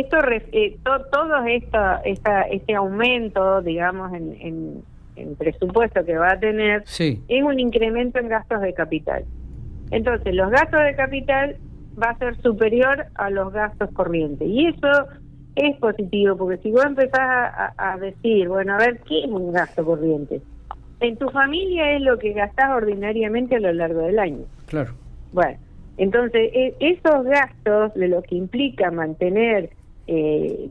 esto 0.00 0.18
eh, 0.52 0.78
todo 0.84 1.44
esta, 1.46 2.00
esta, 2.04 2.42
este 2.42 2.74
aumento, 2.74 3.62
digamos, 3.62 4.12
en, 4.12 4.36
en, 4.40 4.82
en, 5.16 5.36
presupuesto 5.36 6.04
que 6.04 6.16
va 6.16 6.32
a 6.32 6.38
tener, 6.38 6.84
es 6.86 7.42
un 7.42 7.58
incremento 7.58 8.18
en 8.18 8.28
gastos 8.28 8.60
de 8.60 8.74
capital. 8.74 9.24
Entonces, 9.90 10.34
los 10.34 10.50
gastos 10.50 10.82
de 10.84 10.94
capital 10.94 11.56
va 12.00 12.10
a 12.10 12.18
ser 12.18 12.36
superior 12.42 13.06
a 13.14 13.30
los 13.30 13.52
gastos 13.52 13.90
corrientes. 13.92 14.46
Y 14.48 14.66
eso 14.66 15.06
es 15.54 15.76
positivo, 15.78 16.36
porque 16.36 16.58
si 16.58 16.70
vos 16.70 16.84
empezás 16.84 17.72
a, 17.78 17.96
decir, 17.98 18.48
bueno, 18.48 18.74
a 18.74 18.78
ver, 18.78 19.00
¿qué 19.08 19.24
es 19.24 19.30
un 19.30 19.52
gasto 19.52 19.84
corriente? 19.84 20.42
En 21.00 21.16
tu 21.16 21.28
familia 21.30 21.92
es 21.92 22.02
lo 22.02 22.18
que 22.18 22.32
gastás 22.32 22.70
ordinariamente 22.70 23.56
a 23.56 23.60
lo 23.60 23.72
largo 23.72 24.00
del 24.00 24.18
año. 24.18 24.44
Claro. 24.66 24.92
Bueno, 25.32 25.58
entonces 25.96 26.50
e, 26.52 26.74
esos 26.80 27.24
gastos 27.24 27.94
de 27.94 28.08
lo 28.08 28.22
que 28.22 28.34
implica 28.34 28.90
mantener 28.90 29.70
eh, 30.06 30.68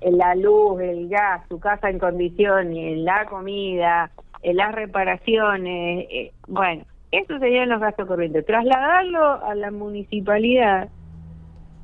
la 0.00 0.34
luz, 0.34 0.80
el 0.80 1.08
gas, 1.08 1.48
tu 1.48 1.58
casa 1.58 1.90
en 1.90 1.98
condiciones, 1.98 2.98
la 2.98 3.26
comida, 3.26 4.10
las 4.42 4.74
reparaciones, 4.74 6.06
eh, 6.10 6.32
bueno, 6.46 6.84
eso 7.10 7.38
serían 7.38 7.68
los 7.68 7.80
gastos 7.80 8.06
corrientes. 8.06 8.44
Trasladarlo 8.46 9.44
a 9.44 9.54
la 9.54 9.70
municipalidad 9.70 10.88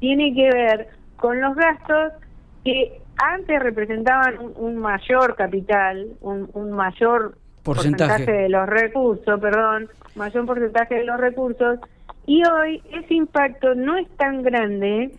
tiene 0.01 0.35
que 0.35 0.51
ver 0.51 0.89
con 1.17 1.41
los 1.41 1.55
gastos 1.55 2.13
que 2.65 3.01
antes 3.17 3.63
representaban 3.63 4.37
un, 4.57 4.77
mayor 4.77 5.37
capital, 5.37 6.09
un, 6.21 6.73
mayor 6.73 7.37
porcentaje. 7.63 8.31
de 8.31 8.49
los 8.49 8.69
recursos, 8.69 9.41
perdón, 9.41 9.89
mayor 10.17 10.47
porcentaje 10.47 10.97
de 10.97 11.05
los 11.05 11.19
recursos, 11.19 11.79
y 12.27 12.43
hoy 12.47 12.83
ese 12.93 13.15
impacto 13.15 13.75
no 13.75 13.97
es 13.97 14.09
tan 14.17 14.43
grande 14.43 15.13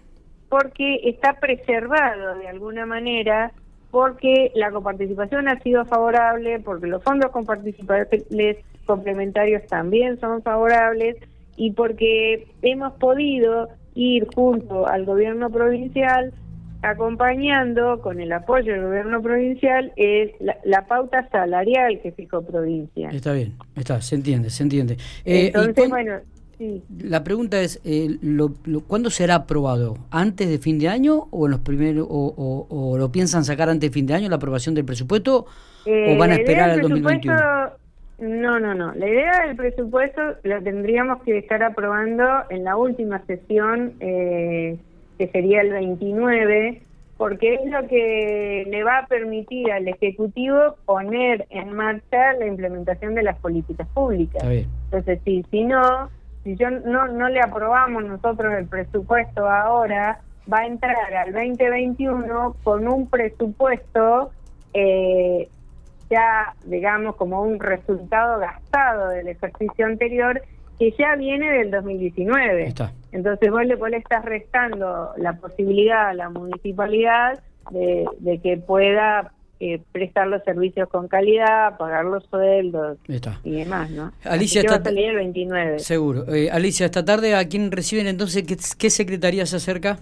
porque 0.53 0.99
está 1.05 1.39
preservado 1.39 2.37
de 2.37 2.47
alguna 2.47 2.85
manera, 2.85 3.51
porque 3.89 4.51
la 4.53 4.69
coparticipación 4.69 5.47
ha 5.47 5.59
sido 5.61 5.83
favorable, 5.85 6.59
porque 6.59 6.85
los 6.85 7.01
fondos 7.01 7.31
comparticipables 7.31 8.57
complementarios 8.85 9.65
también 9.65 10.19
son 10.19 10.43
favorables 10.43 11.17
y 11.57 11.71
porque 11.71 12.45
hemos 12.61 12.93
podido 12.99 13.69
ir 13.95 14.27
junto 14.35 14.87
al 14.87 15.05
gobierno 15.05 15.49
provincial 15.49 16.31
acompañando 16.83 17.99
con 18.01 18.19
el 18.19 18.31
apoyo 18.31 18.73
del 18.73 18.83
gobierno 18.83 19.23
provincial 19.23 19.91
es 19.95 20.33
la, 20.39 20.85
pauta 20.85 21.27
salarial 21.31 21.99
que 22.03 22.11
fijó 22.11 22.43
provincia. 22.43 23.09
Está 23.09 23.33
bien, 23.33 23.53
está, 23.75 23.99
se 24.01 24.13
entiende, 24.13 24.51
se 24.51 24.61
entiende. 24.61 24.97
Eh, 25.25 25.47
Entonces, 25.47 25.89
bueno, 25.89 26.19
sí. 26.57 26.83
La 26.99 27.23
pregunta 27.23 27.61
es, 27.61 27.81
eh, 27.83 28.17
lo, 28.21 28.53
¿cuándo 28.87 29.09
será 29.09 29.35
aprobado? 29.35 29.97
¿Antes 30.11 30.49
de 30.49 30.59
fin 30.59 30.79
de 30.79 30.89
año 30.89 31.27
o 31.31 31.45
en 31.45 31.51
los 31.51 31.61
primeros 31.61 32.07
o, 32.09 32.67
o, 32.69 32.97
lo 32.97 33.11
piensan 33.11 33.43
sacar 33.43 33.69
antes 33.69 33.89
de 33.89 33.93
fin 33.93 34.05
de 34.05 34.13
año 34.13 34.29
la 34.29 34.37
aprobación 34.37 34.75
del 34.75 34.85
presupuesto 34.85 35.45
o 35.85 36.17
van 36.17 36.31
a 36.31 36.35
esperar 36.35 36.69
al 36.69 36.81
2021? 36.81 37.35
No, 38.19 38.59
no, 38.59 38.73
no. 38.73 38.93
La 38.95 39.07
idea 39.07 39.45
del 39.45 39.55
presupuesto 39.55 40.21
lo 40.43 40.61
tendríamos 40.61 41.21
que 41.23 41.37
estar 41.37 41.61
aprobando 41.63 42.23
en 42.49 42.63
la 42.63 42.77
última 42.77 43.21
sesión, 43.25 43.93
eh, 43.99 44.77
que 45.17 45.27
sería 45.27 45.61
el 45.61 45.71
29, 45.71 46.81
porque 47.17 47.55
es 47.55 47.71
lo 47.71 47.87
que 47.87 48.65
le 48.69 48.83
va 48.83 48.99
a 48.99 49.07
permitir 49.07 49.71
al 49.71 49.87
Ejecutivo 49.87 50.75
poner 50.85 51.47
en 51.49 51.73
marcha 51.73 52.33
la 52.39 52.47
implementación 52.47 53.15
de 53.15 53.23
las 53.23 53.37
políticas 53.39 53.87
públicas. 53.93 54.43
Entonces, 54.43 55.19
si, 55.25 55.43
si 55.51 55.63
no, 55.63 56.09
si 56.43 56.55
yo 56.55 56.69
no, 56.69 57.07
no 57.07 57.29
le 57.29 57.39
aprobamos 57.41 58.03
nosotros 58.03 58.53
el 58.53 58.67
presupuesto 58.67 59.49
ahora, 59.49 60.19
va 60.51 60.59
a 60.59 60.65
entrar 60.65 61.13
al 61.13 61.33
2021 61.33 62.55
con 62.63 62.87
un 62.87 63.07
presupuesto 63.07 64.31
eh, 64.73 65.47
ya, 66.09 66.53
digamos, 66.65 67.15
como 67.15 67.41
un 67.41 67.59
resultado 67.59 68.39
gastado 68.39 69.09
del 69.09 69.29
ejercicio 69.29 69.85
anterior 69.85 70.41
que 70.77 70.91
ya 70.97 71.15
viene 71.15 71.51
del 71.51 71.71
2019. 71.71 72.73
Entonces 73.11 73.51
vos 73.51 73.65
le, 73.65 73.75
vos 73.75 73.89
le 73.89 73.97
estás 73.97 74.25
restando 74.25 75.11
la 75.17 75.33
posibilidad 75.33 76.09
a 76.09 76.13
la 76.13 76.29
municipalidad 76.29 77.39
de, 77.71 78.39
que 78.41 78.57
pueda 78.57 79.31
eh, 79.65 79.81
prestar 79.93 80.27
los 80.27 80.43
servicios 80.43 80.89
con 80.89 81.07
calidad, 81.07 81.77
pagar 81.77 82.03
los 82.03 82.25
sueldos 82.25 82.97
y 83.45 83.51
demás, 83.51 83.89
¿no? 83.91 84.11
Alicia, 84.25 84.59
está 84.59 84.89
el 84.89 85.15
29. 85.15 85.79
Seguro. 85.79 86.27
Eh, 86.33 86.51
Alicia, 86.51 86.85
esta 86.85 87.05
tarde, 87.05 87.33
¿a 87.33 87.47
quién 87.47 87.71
reciben 87.71 88.07
entonces? 88.07 88.43
¿Qué, 88.43 88.57
qué 88.77 88.89
secretaría 88.89 89.45
se 89.45 89.55
acerca? 89.55 89.99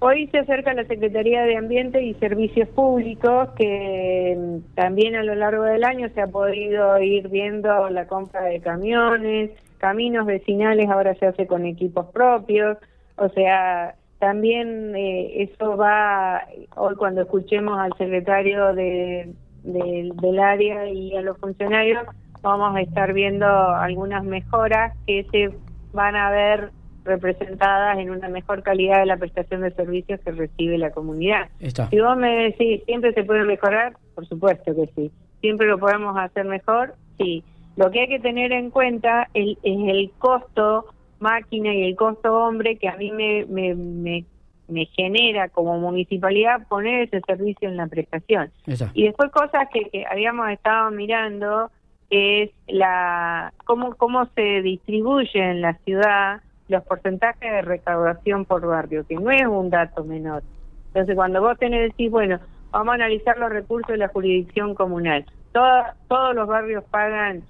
Hoy 0.00 0.26
se 0.26 0.40
acerca 0.40 0.74
la 0.74 0.84
Secretaría 0.84 1.44
de 1.44 1.56
Ambiente 1.56 2.02
y 2.02 2.12
Servicios 2.14 2.68
Públicos, 2.68 3.48
que 3.56 4.36
mm, 4.36 4.74
también 4.74 5.16
a 5.16 5.22
lo 5.22 5.34
largo 5.34 5.62
del 5.62 5.82
año 5.82 6.10
se 6.14 6.20
ha 6.20 6.26
podido 6.26 7.00
ir 7.00 7.28
viendo 7.28 7.88
la 7.88 8.06
compra 8.06 8.42
de 8.42 8.60
camiones, 8.60 9.52
caminos 9.78 10.26
vecinales 10.26 10.90
ahora 10.90 11.14
se 11.14 11.24
hace 11.24 11.46
con 11.46 11.64
equipos 11.64 12.06
propios, 12.12 12.76
o 13.16 13.30
sea, 13.30 13.94
también 14.18 14.94
eh, 14.96 15.42
eso 15.42 15.76
va, 15.76 16.42
hoy 16.76 16.94
cuando 16.96 17.22
escuchemos 17.22 17.78
al 17.78 17.92
secretario 17.98 18.74
de, 18.74 19.32
del 19.62 20.38
área 20.38 20.88
y 20.88 21.16
a 21.16 21.22
los 21.22 21.38
funcionarios, 21.38 22.06
vamos 22.42 22.76
a 22.76 22.80
estar 22.80 23.12
viendo 23.12 23.46
algunas 23.46 24.24
mejoras 24.24 24.96
que 25.06 25.26
se 25.30 25.50
van 25.92 26.16
a 26.16 26.30
ver 26.30 26.70
representadas 27.04 27.98
en 27.98 28.10
una 28.10 28.28
mejor 28.28 28.62
calidad 28.62 29.00
de 29.00 29.06
la 29.06 29.16
prestación 29.16 29.62
de 29.62 29.70
servicios 29.72 30.20
que 30.20 30.32
recibe 30.32 30.76
la 30.76 30.90
comunidad. 30.90 31.48
Si 31.90 32.00
vos 32.00 32.16
me 32.16 32.36
decís, 32.44 32.82
¿siempre 32.84 33.12
se 33.14 33.24
puede 33.24 33.44
mejorar? 33.44 33.94
Por 34.14 34.26
supuesto 34.26 34.74
que 34.74 34.90
sí. 34.94 35.12
¿Siempre 35.40 35.66
lo 35.66 35.78
podemos 35.78 36.16
hacer 36.16 36.44
mejor? 36.44 36.94
Sí. 37.18 37.44
Lo 37.76 37.90
que 37.90 38.00
hay 38.00 38.08
que 38.08 38.18
tener 38.18 38.52
en 38.52 38.70
cuenta 38.70 39.28
es, 39.34 39.56
el 39.62 40.10
costo 40.18 40.86
máquina 41.18 41.74
y 41.74 41.84
el 41.84 41.96
costo 41.96 42.34
hombre 42.34 42.76
que 42.76 42.88
a 42.88 42.96
mí 42.96 43.10
me, 43.10 43.44
me, 43.46 44.24
me, 44.68 44.86
genera 44.86 45.48
como 45.48 45.78
municipalidad 45.78 46.66
poner 46.68 47.04
ese 47.04 47.20
servicio 47.26 47.68
en 47.68 47.76
la 47.76 47.86
prestación. 47.86 48.50
Y 48.94 49.04
después 49.04 49.30
cosas 49.30 49.68
que, 49.72 49.88
que 49.90 50.04
habíamos 50.06 50.48
estado 50.50 50.90
mirando 50.90 51.70
es 52.10 52.50
la 52.68 53.52
cómo 53.64 53.94
cómo 53.96 54.26
se 54.34 54.62
distribuye 54.62 55.38
en 55.38 55.60
la 55.60 55.74
ciudad 55.84 56.40
los 56.68 56.82
porcentajes 56.84 57.50
de 57.50 57.62
recaudación 57.62 58.44
por 58.44 58.66
barrio, 58.66 59.06
que 59.06 59.14
no 59.14 59.30
es 59.30 59.46
un 59.46 59.70
dato 59.70 60.04
menor. 60.04 60.42
Entonces, 60.88 61.14
cuando 61.14 61.40
vos 61.40 61.58
tenés 61.58 61.90
decís, 61.90 62.10
bueno, 62.10 62.40
vamos 62.70 62.92
a 62.92 62.94
analizar 62.94 63.38
los 63.38 63.50
recursos 63.50 63.88
de 63.88 63.98
la 63.98 64.08
jurisdicción 64.08 64.74
comunal, 64.74 65.24
¿todos 65.52 66.34
los 66.34 66.48
barrios 66.48 66.84
pagan 66.84 67.42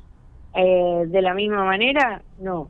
eh, 0.55 1.05
de 1.07 1.23
la 1.23 1.35
misma 1.35 1.65
manera? 1.65 2.23
No. 2.39 2.69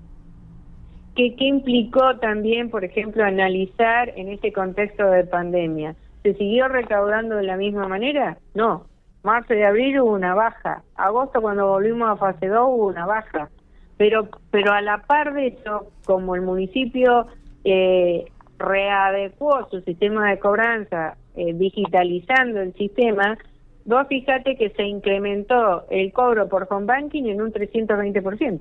¿Qué, 1.16 1.34
¿Qué 1.34 1.46
implicó 1.46 2.18
también, 2.18 2.68
por 2.68 2.84
ejemplo, 2.84 3.24
analizar 3.24 4.12
en 4.16 4.28
este 4.28 4.52
contexto 4.52 5.06
de 5.10 5.24
pandemia? 5.24 5.96
¿Se 6.22 6.34
siguió 6.34 6.68
recaudando 6.68 7.36
de 7.36 7.44
la 7.44 7.56
misma 7.56 7.88
manera? 7.88 8.36
No. 8.54 8.84
Marzo 9.22 9.54
y 9.54 9.62
abril 9.62 9.98
hubo 10.00 10.12
una 10.12 10.34
baja. 10.34 10.82
Agosto, 10.94 11.40
cuando 11.40 11.68
volvimos 11.68 12.10
a 12.10 12.16
fase 12.16 12.48
2, 12.48 12.68
hubo 12.68 12.86
una 12.88 13.06
baja. 13.06 13.48
Pero, 13.96 14.28
pero 14.50 14.72
a 14.72 14.82
la 14.82 14.98
par 14.98 15.32
de 15.32 15.48
eso, 15.48 15.86
como 16.04 16.34
el 16.34 16.42
municipio 16.42 17.26
eh, 17.64 18.26
readecuó 18.58 19.66
su 19.70 19.80
sistema 19.80 20.30
de 20.30 20.38
cobranza 20.38 21.16
eh, 21.34 21.54
digitalizando 21.54 22.60
el 22.60 22.74
sistema, 22.74 23.38
vos 23.86 24.06
fíjate 24.08 24.56
que 24.56 24.68
se 24.70 24.82
incrementó 24.82 25.86
el 25.88 26.12
cobro 26.12 26.48
por 26.48 26.66
home 26.70 26.86
banking 26.86 27.24
en 27.24 27.40
un 27.40 27.52
320%. 27.52 28.60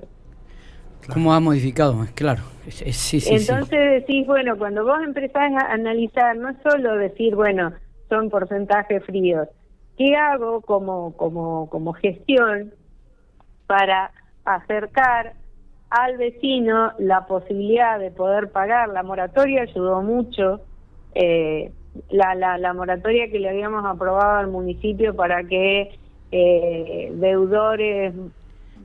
¿Cómo 1.12 1.32
ha 1.32 1.40
modificado? 1.40 2.06
Claro. 2.14 2.42
sí, 2.68 3.20
sí, 3.20 3.34
Entonces 3.34 4.06
decís, 4.06 4.26
bueno, 4.26 4.56
cuando 4.58 4.84
vos 4.84 4.98
empezás 5.04 5.52
a 5.52 5.72
analizar, 5.72 6.36
no 6.36 6.50
es 6.50 6.56
solo 6.62 6.96
decir, 6.96 7.34
bueno, 7.34 7.72
son 8.08 8.30
porcentajes 8.30 9.04
fríos. 9.04 9.48
¿Qué 9.96 10.14
hago 10.14 10.60
como, 10.60 11.16
como, 11.16 11.68
como 11.70 11.92
gestión 11.94 12.72
para 13.66 14.12
acercar 14.44 15.34
al 15.90 16.16
vecino 16.16 16.92
la 16.98 17.26
posibilidad 17.26 17.98
de 17.98 18.10
poder 18.10 18.50
pagar. 18.50 18.88
La 18.88 19.02
moratoria 19.02 19.62
ayudó 19.62 20.02
mucho, 20.02 20.60
eh, 21.14 21.72
la, 22.10 22.34
la, 22.34 22.58
la, 22.58 22.72
moratoria 22.74 23.30
que 23.30 23.38
le 23.38 23.48
habíamos 23.48 23.84
aprobado 23.84 24.38
al 24.38 24.48
municipio 24.48 25.14
para 25.14 25.44
que 25.44 25.98
eh, 26.32 27.12
deudores... 27.14 28.14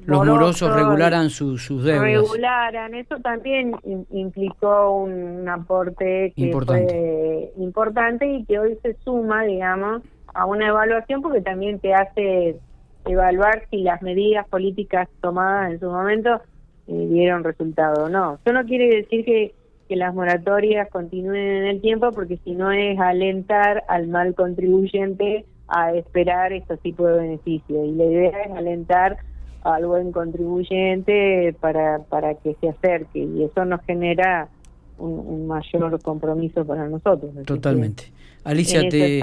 Los 0.05 0.25
morosos, 0.25 0.73
regularan 0.73 1.29
sus 1.29 1.67
deudas. 1.67 2.01
Regularan, 2.01 2.95
eso 2.95 3.17
también 3.19 3.73
implicó 4.09 4.95
un, 4.95 5.47
aporte 5.47 6.33
que 6.35 6.41
importante. 6.43 7.51
fue 7.55 7.63
importante 7.63 8.25
y 8.25 8.45
que 8.45 8.59
hoy 8.59 8.77
se 8.81 8.95
suma, 9.03 9.43
digamos, 9.43 10.01
a 10.33 10.45
una 10.45 10.67
evaluación 10.67 11.21
porque 11.21 11.41
también 11.41 11.79
te 11.79 11.93
hace 11.93 12.57
evaluar 13.05 13.67
si 13.69 13.81
las 13.83 14.01
medidas 14.01 14.47
políticas 14.47 15.07
tomadas 15.21 15.71
en 15.71 15.79
su 15.79 15.89
momento 15.89 16.41
eh, 16.87 17.07
dieron 17.09 17.43
resultado 17.43 18.05
o 18.05 18.09
no. 18.09 18.39
Eso 18.43 18.53
no 18.53 18.65
quiere 18.65 18.95
decir 18.95 19.25
que, 19.25 19.53
que 19.87 19.95
las 19.95 20.13
moratorias 20.13 20.89
continúen 20.89 21.41
en 21.41 21.65
el 21.65 21.81
tiempo, 21.81 22.11
porque 22.11 22.37
si 22.43 22.51
no 22.53 22.71
es 22.71 22.99
alentar 22.99 23.83
al 23.87 24.07
mal 24.07 24.35
contribuyente 24.35 25.45
a 25.67 25.93
esperar 25.93 26.53
estos 26.53 26.79
tipos 26.81 27.07
de 27.07 27.19
beneficios. 27.19 27.87
Y 27.87 27.91
la 27.93 28.03
idea 28.03 28.41
es 28.43 28.51
alentar 28.51 29.17
al 29.61 29.85
buen 29.85 30.11
contribuyente 30.11 31.55
para, 31.59 31.99
para 31.99 32.35
que 32.35 32.55
se 32.59 32.69
acerque 32.69 33.19
y 33.19 33.43
eso 33.43 33.65
nos 33.65 33.81
genera 33.81 34.49
un, 34.97 35.47
mayor 35.47 36.01
compromiso 36.01 36.65
para 36.65 36.87
nosotros. 36.87 37.31
Totalmente. 37.45 38.11
Alicia, 38.43 38.89
te, 38.89 39.21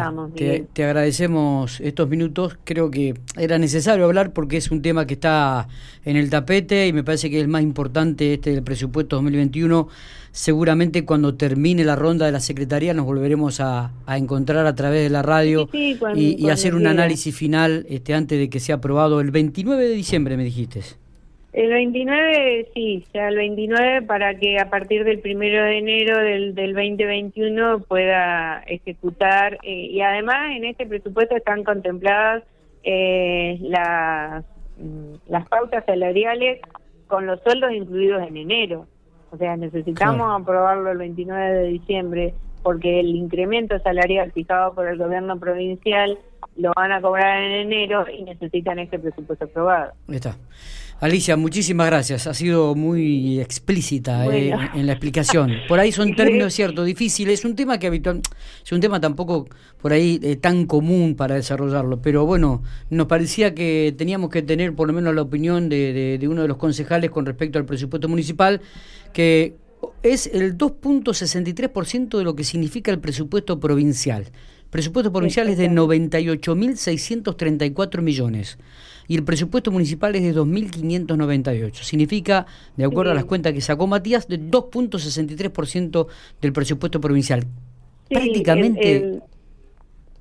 te, 0.72 0.84
agradecemos 0.84 1.80
estos 1.80 2.08
minutos. 2.08 2.56
Creo 2.62 2.88
que 2.88 3.14
era 3.36 3.58
necesario 3.58 4.04
hablar 4.04 4.32
porque 4.32 4.56
es 4.56 4.70
un 4.70 4.80
tema 4.80 5.06
que 5.06 5.14
está 5.14 5.66
en 6.04 6.16
el 6.16 6.30
tapete 6.30 6.86
y 6.86 6.92
me 6.92 7.02
parece 7.02 7.28
que 7.28 7.38
es 7.38 7.42
el 7.42 7.48
más 7.48 7.62
importante 7.62 8.34
este 8.34 8.52
del 8.52 8.62
presupuesto 8.62 9.16
2021. 9.16 9.88
Seguramente 10.30 11.04
cuando 11.04 11.36
termine 11.36 11.84
la 11.84 11.96
ronda 11.96 12.26
de 12.26 12.32
la 12.32 12.40
Secretaría 12.40 12.94
nos 12.94 13.06
volveremos 13.06 13.60
a, 13.60 13.92
encontrar 14.08 14.66
a 14.66 14.74
través 14.74 15.02
de 15.02 15.10
la 15.10 15.22
radio 15.22 15.68
y, 15.72 16.48
hacer 16.50 16.74
un 16.74 16.86
análisis 16.86 17.36
final 17.36 17.86
este 17.88 18.14
antes 18.14 18.38
de 18.38 18.50
que 18.50 18.60
sea 18.60 18.76
aprobado 18.76 19.20
el 19.20 19.30
29 19.30 19.84
de 19.84 19.94
diciembre, 19.94 20.36
me 20.36 20.44
dijiste. 20.44 20.80
El 21.52 21.70
29, 21.70 22.68
sí, 22.74 23.04
ya 23.12 23.28
el 23.28 23.36
29 23.36 24.02
para 24.02 24.34
que 24.34 24.58
a 24.58 24.68
partir 24.68 25.04
del 25.04 25.18
primero 25.20 25.64
de 25.64 25.78
enero 25.78 26.18
del, 26.18 26.54
del 26.54 26.74
2021 26.74 27.80
pueda 27.80 28.62
ejecutar. 28.66 29.58
Eh, 29.62 29.88
y 29.90 30.00
además 30.00 30.52
en 30.54 30.64
este 30.64 30.86
presupuesto 30.86 31.34
están 31.36 31.64
contempladas 31.64 32.44
eh, 32.84 33.58
las, 33.62 34.44
mm, 34.76 35.30
las 35.30 35.48
pautas 35.48 35.84
salariales 35.86 36.60
con 37.06 37.26
los 37.26 37.40
sueldos 37.42 37.72
incluidos 37.72 38.22
en 38.28 38.36
enero. 38.36 38.86
O 39.30 39.36
sea, 39.36 39.56
necesitamos 39.56 40.40
aprobarlo 40.40 40.90
el 40.90 40.98
29 40.98 41.52
de 41.52 41.68
diciembre 41.68 42.34
porque 42.62 43.00
el 43.00 43.08
incremento 43.08 43.78
salarial 43.80 44.32
fijado 44.32 44.74
por 44.74 44.88
el 44.88 44.98
gobierno 44.98 45.38
provincial 45.38 46.18
lo 46.56 46.72
van 46.74 46.92
a 46.92 47.00
cobrar 47.00 47.42
en 47.42 47.52
enero 47.52 48.06
y 48.10 48.22
necesitan 48.22 48.78
este 48.78 48.98
presupuesto 48.98 49.44
aprobado. 49.44 49.92
Está. 50.08 50.36
Alicia, 51.00 51.36
muchísimas 51.36 51.86
gracias. 51.86 52.26
Ha 52.26 52.34
sido 52.34 52.74
muy 52.74 53.38
explícita 53.38 54.26
eh, 54.34 54.52
en, 54.74 54.88
la 54.88 54.94
explicación. 54.94 55.52
Por 55.68 55.78
ahí 55.78 55.92
son 55.92 56.16
términos 56.16 56.52
ciertos, 56.52 56.86
difíciles. 56.86 57.38
Es 57.38 57.44
un 57.44 57.54
tema 57.54 57.78
que 57.78 57.86
habitual, 57.86 58.20
es 58.64 58.72
un 58.72 58.80
tema 58.80 59.00
tampoco 59.00 59.46
por 59.80 59.92
ahí 59.92 60.18
eh, 60.24 60.34
tan 60.34 60.66
común 60.66 61.14
para 61.14 61.36
desarrollarlo. 61.36 62.02
Pero 62.02 62.26
bueno, 62.26 62.64
nos 62.90 63.06
parecía 63.06 63.54
que 63.54 63.94
teníamos 63.96 64.30
que 64.30 64.42
tener 64.42 64.74
por 64.74 64.88
lo 64.88 64.94
menos 64.94 65.14
la 65.14 65.22
opinión 65.22 65.68
de, 65.68 66.18
de 66.18 66.28
uno 66.28 66.42
de 66.42 66.48
los 66.48 66.56
concejales 66.56 67.12
con 67.12 67.26
respecto 67.26 67.60
al 67.60 67.64
presupuesto 67.64 68.08
municipal, 68.08 68.60
que 69.12 69.54
es 70.02 70.26
el 70.26 70.58
2.63% 70.58 72.18
de 72.18 72.24
lo 72.24 72.34
que 72.34 72.42
significa 72.42 72.90
el 72.90 72.98
presupuesto 72.98 73.60
provincial. 73.60 74.24
El 74.24 74.32
presupuesto 74.68 75.12
provincial 75.12 75.48
es 75.48 75.58
de 75.58 75.70
98.634 75.70 78.02
millones 78.02 78.58
y 79.08 79.16
el 79.16 79.24
presupuesto 79.24 79.70
municipal 79.70 80.14
es 80.14 80.22
de 80.22 80.38
2.598. 80.38 81.72
Significa, 81.72 82.46
de 82.76 82.84
acuerdo 82.84 83.12
a 83.12 83.14
las 83.14 83.24
cuentas 83.24 83.54
que 83.54 83.62
sacó 83.62 83.86
Matías, 83.86 84.28
de 84.28 84.38
2.63% 84.38 86.06
del 86.42 86.52
presupuesto 86.52 87.00
provincial. 87.00 87.44
Prácticamente 88.08 89.20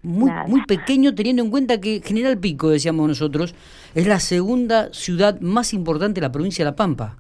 muy, 0.02 0.32
muy 0.48 0.66
pequeño 0.66 1.14
teniendo 1.14 1.44
en 1.44 1.50
cuenta 1.50 1.82
que 1.82 2.02
General 2.04 2.38
Pico, 2.38 2.70
decíamos 2.70 3.08
nosotros, 3.08 3.54
es 3.94 4.08
la 4.08 4.20
segunda 4.20 4.94
ciudad 4.94 5.40
más 5.42 5.74
importante 5.74 6.22
de 6.22 6.28
la 6.28 6.32
provincia 6.32 6.64
de 6.64 6.72
La 6.72 6.76
Pampa. 6.76 7.18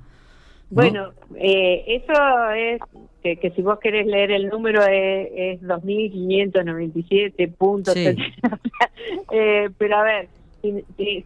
Bueno, 0.69 1.11
eh, 1.35 1.83
eso 1.87 2.49
es 2.51 2.81
que, 3.21 3.51
si 3.55 3.61
vos 3.61 3.79
querés 3.79 4.05
leer 4.07 4.31
el 4.31 4.47
número 4.47 4.83
es, 4.83 5.29
es 5.35 5.61
2.597 5.61 7.53
puntos. 7.53 7.95
eh, 9.31 9.69
pero 9.77 9.97
a 9.97 10.03
ver, 10.03 10.29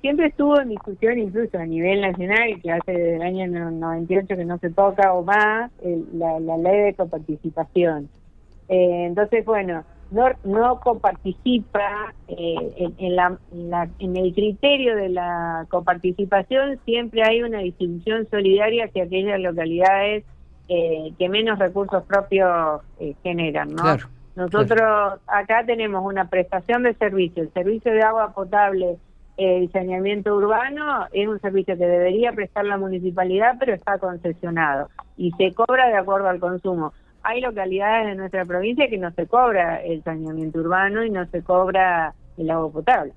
siempre 0.01 0.27
estuvo 0.27 0.59
en 0.59 0.69
discusión 0.69 1.19
incluso 1.19 1.57
a 1.57 1.65
nivel 1.65 2.01
nacional, 2.01 2.61
que 2.61 2.71
hace 2.71 2.91
desde 2.91 3.15
el 3.15 3.21
año 3.21 3.71
98 3.71 4.27
que 4.35 4.45
no 4.45 4.57
se 4.57 4.69
toca 4.69 5.13
o 5.13 5.23
más, 5.23 5.71
la, 6.13 6.57
ley 6.57 6.81
de 6.81 6.93
coparticipación. 6.95 8.09
Eh, 8.69 9.05
entonces, 9.07 9.43
bueno, 9.45 9.83
no, 10.11 10.25
no 10.43 10.79
coparticipa 10.81 12.13
eh, 12.27 12.93
en, 12.97 13.15
la, 13.15 13.37
en, 13.99 14.17
el 14.17 14.33
criterio 14.33 14.95
de 14.95 15.09
la 15.09 15.65
coparticipación 15.69 16.79
siempre 16.85 17.23
hay 17.23 17.41
una 17.41 17.59
distribución 17.59 18.27
solidaria 18.29 18.85
hacia 18.85 19.05
aquellas 19.05 19.39
localidades 19.39 20.25
eh, 20.67 21.13
que 21.17 21.29
menos 21.29 21.59
recursos 21.59 22.03
propios 22.03 22.81
eh, 22.99 23.15
generan, 23.23 23.73
¿no? 23.73 23.83
Nosotros 24.35 25.19
acá 25.27 25.65
tenemos 25.65 26.05
una 26.05 26.29
prestación 26.29 26.83
de 26.83 26.93
servicio, 26.93 27.43
el 27.43 27.51
servicio 27.51 27.91
de 27.91 28.01
agua 28.01 28.33
potable 28.33 28.97
y 29.41 29.67
saneamiento 29.69 30.35
urbano 30.35 31.07
es 31.11 31.27
un 31.27 31.39
servicio 31.39 31.75
que 31.77 31.85
debería 31.85 32.31
prestar 32.31 32.65
la 32.65 32.77
municipalidad, 32.77 33.55
pero 33.59 33.73
está 33.73 33.97
concesionado 33.97 34.89
y 35.17 35.31
se 35.31 35.53
cobra 35.53 35.87
de 35.87 35.97
acuerdo 35.97 36.27
al 36.27 36.39
consumo. 36.39 36.93
Hay 37.23 37.41
localidades 37.41 38.07
de 38.07 38.15
nuestra 38.15 38.45
provincia 38.45 38.87
que 38.87 38.97
no 38.97 39.11
se 39.11 39.25
cobra 39.27 39.81
el 39.81 40.03
saneamiento 40.03 40.59
urbano 40.59 41.03
y 41.03 41.09
no 41.09 41.25
se 41.27 41.41
cobra 41.43 42.13
el 42.37 42.51
agua 42.51 42.71
potable. 42.71 43.13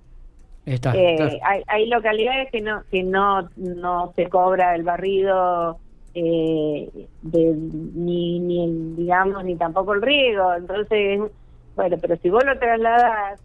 Eh, 0.66 1.40
hay, 1.42 1.62
hay, 1.66 1.86
localidades 1.88 2.50
que 2.50 2.62
no 2.62 2.84
que 2.90 3.02
no 3.02 3.50
no 3.56 4.14
se 4.16 4.30
cobra 4.30 4.74
el 4.74 4.82
barrido 4.82 5.76
eh, 6.14 6.88
de, 7.20 7.54
ni 7.54 8.40
ni 8.40 8.94
digamos 8.96 9.44
ni 9.44 9.56
tampoco 9.56 9.92
el 9.92 10.00
riego. 10.00 10.54
Entonces 10.54 11.20
bueno 11.76 11.96
pero 12.00 12.16
si 12.16 12.30
vos 12.30 12.42
lo 12.46 12.58
trasladas 12.58 13.40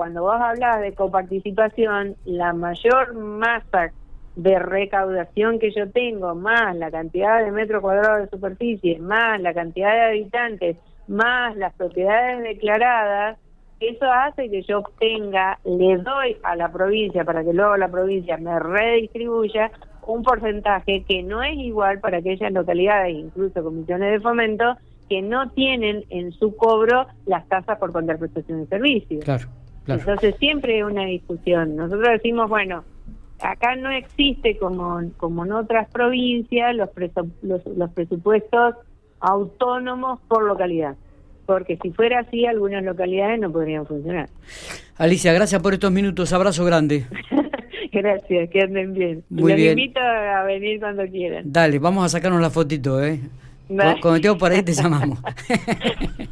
cuando 0.00 0.22
vos 0.22 0.40
hablas 0.40 0.80
de 0.80 0.94
coparticipación 0.94 2.16
la 2.24 2.54
mayor 2.54 3.12
masa 3.12 3.92
de 4.34 4.58
recaudación 4.58 5.58
que 5.58 5.72
yo 5.72 5.90
tengo, 5.90 6.34
más 6.34 6.74
la 6.74 6.90
cantidad 6.90 7.44
de 7.44 7.50
metros 7.50 7.82
cuadrados 7.82 8.22
de 8.22 8.30
superficie, 8.30 8.98
más 8.98 9.38
la 9.42 9.52
cantidad 9.52 9.92
de 9.92 10.00
habitantes, 10.00 10.78
más 11.06 11.54
las 11.58 11.74
propiedades 11.74 12.42
declaradas, 12.44 13.36
eso 13.78 14.10
hace 14.10 14.48
que 14.48 14.62
yo 14.62 14.78
obtenga, 14.78 15.58
le 15.64 15.98
doy 15.98 16.38
a 16.44 16.56
la 16.56 16.72
provincia 16.72 17.22
para 17.22 17.44
que 17.44 17.52
luego 17.52 17.76
la 17.76 17.90
provincia 17.90 18.38
me 18.38 18.58
redistribuya 18.58 19.70
un 20.06 20.22
porcentaje 20.22 21.04
que 21.06 21.22
no 21.22 21.42
es 21.42 21.58
igual 21.58 22.00
para 22.00 22.20
aquellas 22.20 22.50
localidades, 22.52 23.14
incluso 23.14 23.62
comisiones 23.62 24.12
de 24.12 24.20
fomento, 24.20 24.78
que 25.10 25.20
no 25.20 25.50
tienen 25.50 26.04
en 26.08 26.32
su 26.32 26.56
cobro 26.56 27.06
las 27.26 27.46
tasas 27.48 27.76
por 27.78 27.92
contraprestación 27.92 28.60
de 28.60 28.66
servicios. 28.66 29.24
Claro, 29.24 29.48
claro. 29.84 30.00
Entonces 30.00 30.36
siempre 30.38 30.76
hay 30.76 30.82
una 30.82 31.04
discusión. 31.04 31.76
Nosotros 31.76 32.08
decimos, 32.12 32.48
bueno, 32.48 32.84
acá 33.40 33.76
no 33.76 33.90
existe 33.90 34.56
como, 34.58 35.00
como 35.16 35.44
en 35.44 35.52
otras 35.52 35.88
provincias 35.90 36.74
los, 36.74 36.88
los, 37.42 37.90
presupuestos 37.90 38.76
autónomos 39.20 40.20
por 40.28 40.44
localidad 40.44 40.96
porque 41.46 41.76
si 41.82 41.90
fuera 41.90 42.20
así, 42.20 42.46
algunas 42.46 42.84
localidades 42.84 43.40
no 43.40 43.50
podrían 43.50 43.84
funcionar. 43.84 44.28
Alicia, 44.96 45.32
gracias 45.32 45.60
por 45.60 45.74
estos 45.74 45.90
minutos. 45.90 46.32
Abrazo 46.32 46.64
grande. 46.64 47.06
gracias, 47.92 48.50
que 48.50 48.60
anden 48.60 48.92
bien. 48.92 49.24
Muy 49.30 49.50
Los 49.50 49.60
invito 49.60 49.98
a 49.98 50.44
venir 50.44 50.78
cuando 50.78 51.04
quieran. 51.08 51.50
Dale, 51.50 51.80
vamos 51.80 52.04
a 52.04 52.08
sacarnos 52.08 52.40
la 52.40 52.50
fotito, 52.50 53.02
¿eh? 53.02 53.18
Cuando 53.66 54.14
estemos 54.14 54.38
por 54.38 54.52
ahí 54.52 54.62
te 54.62 54.72
llamamos. 54.72 55.18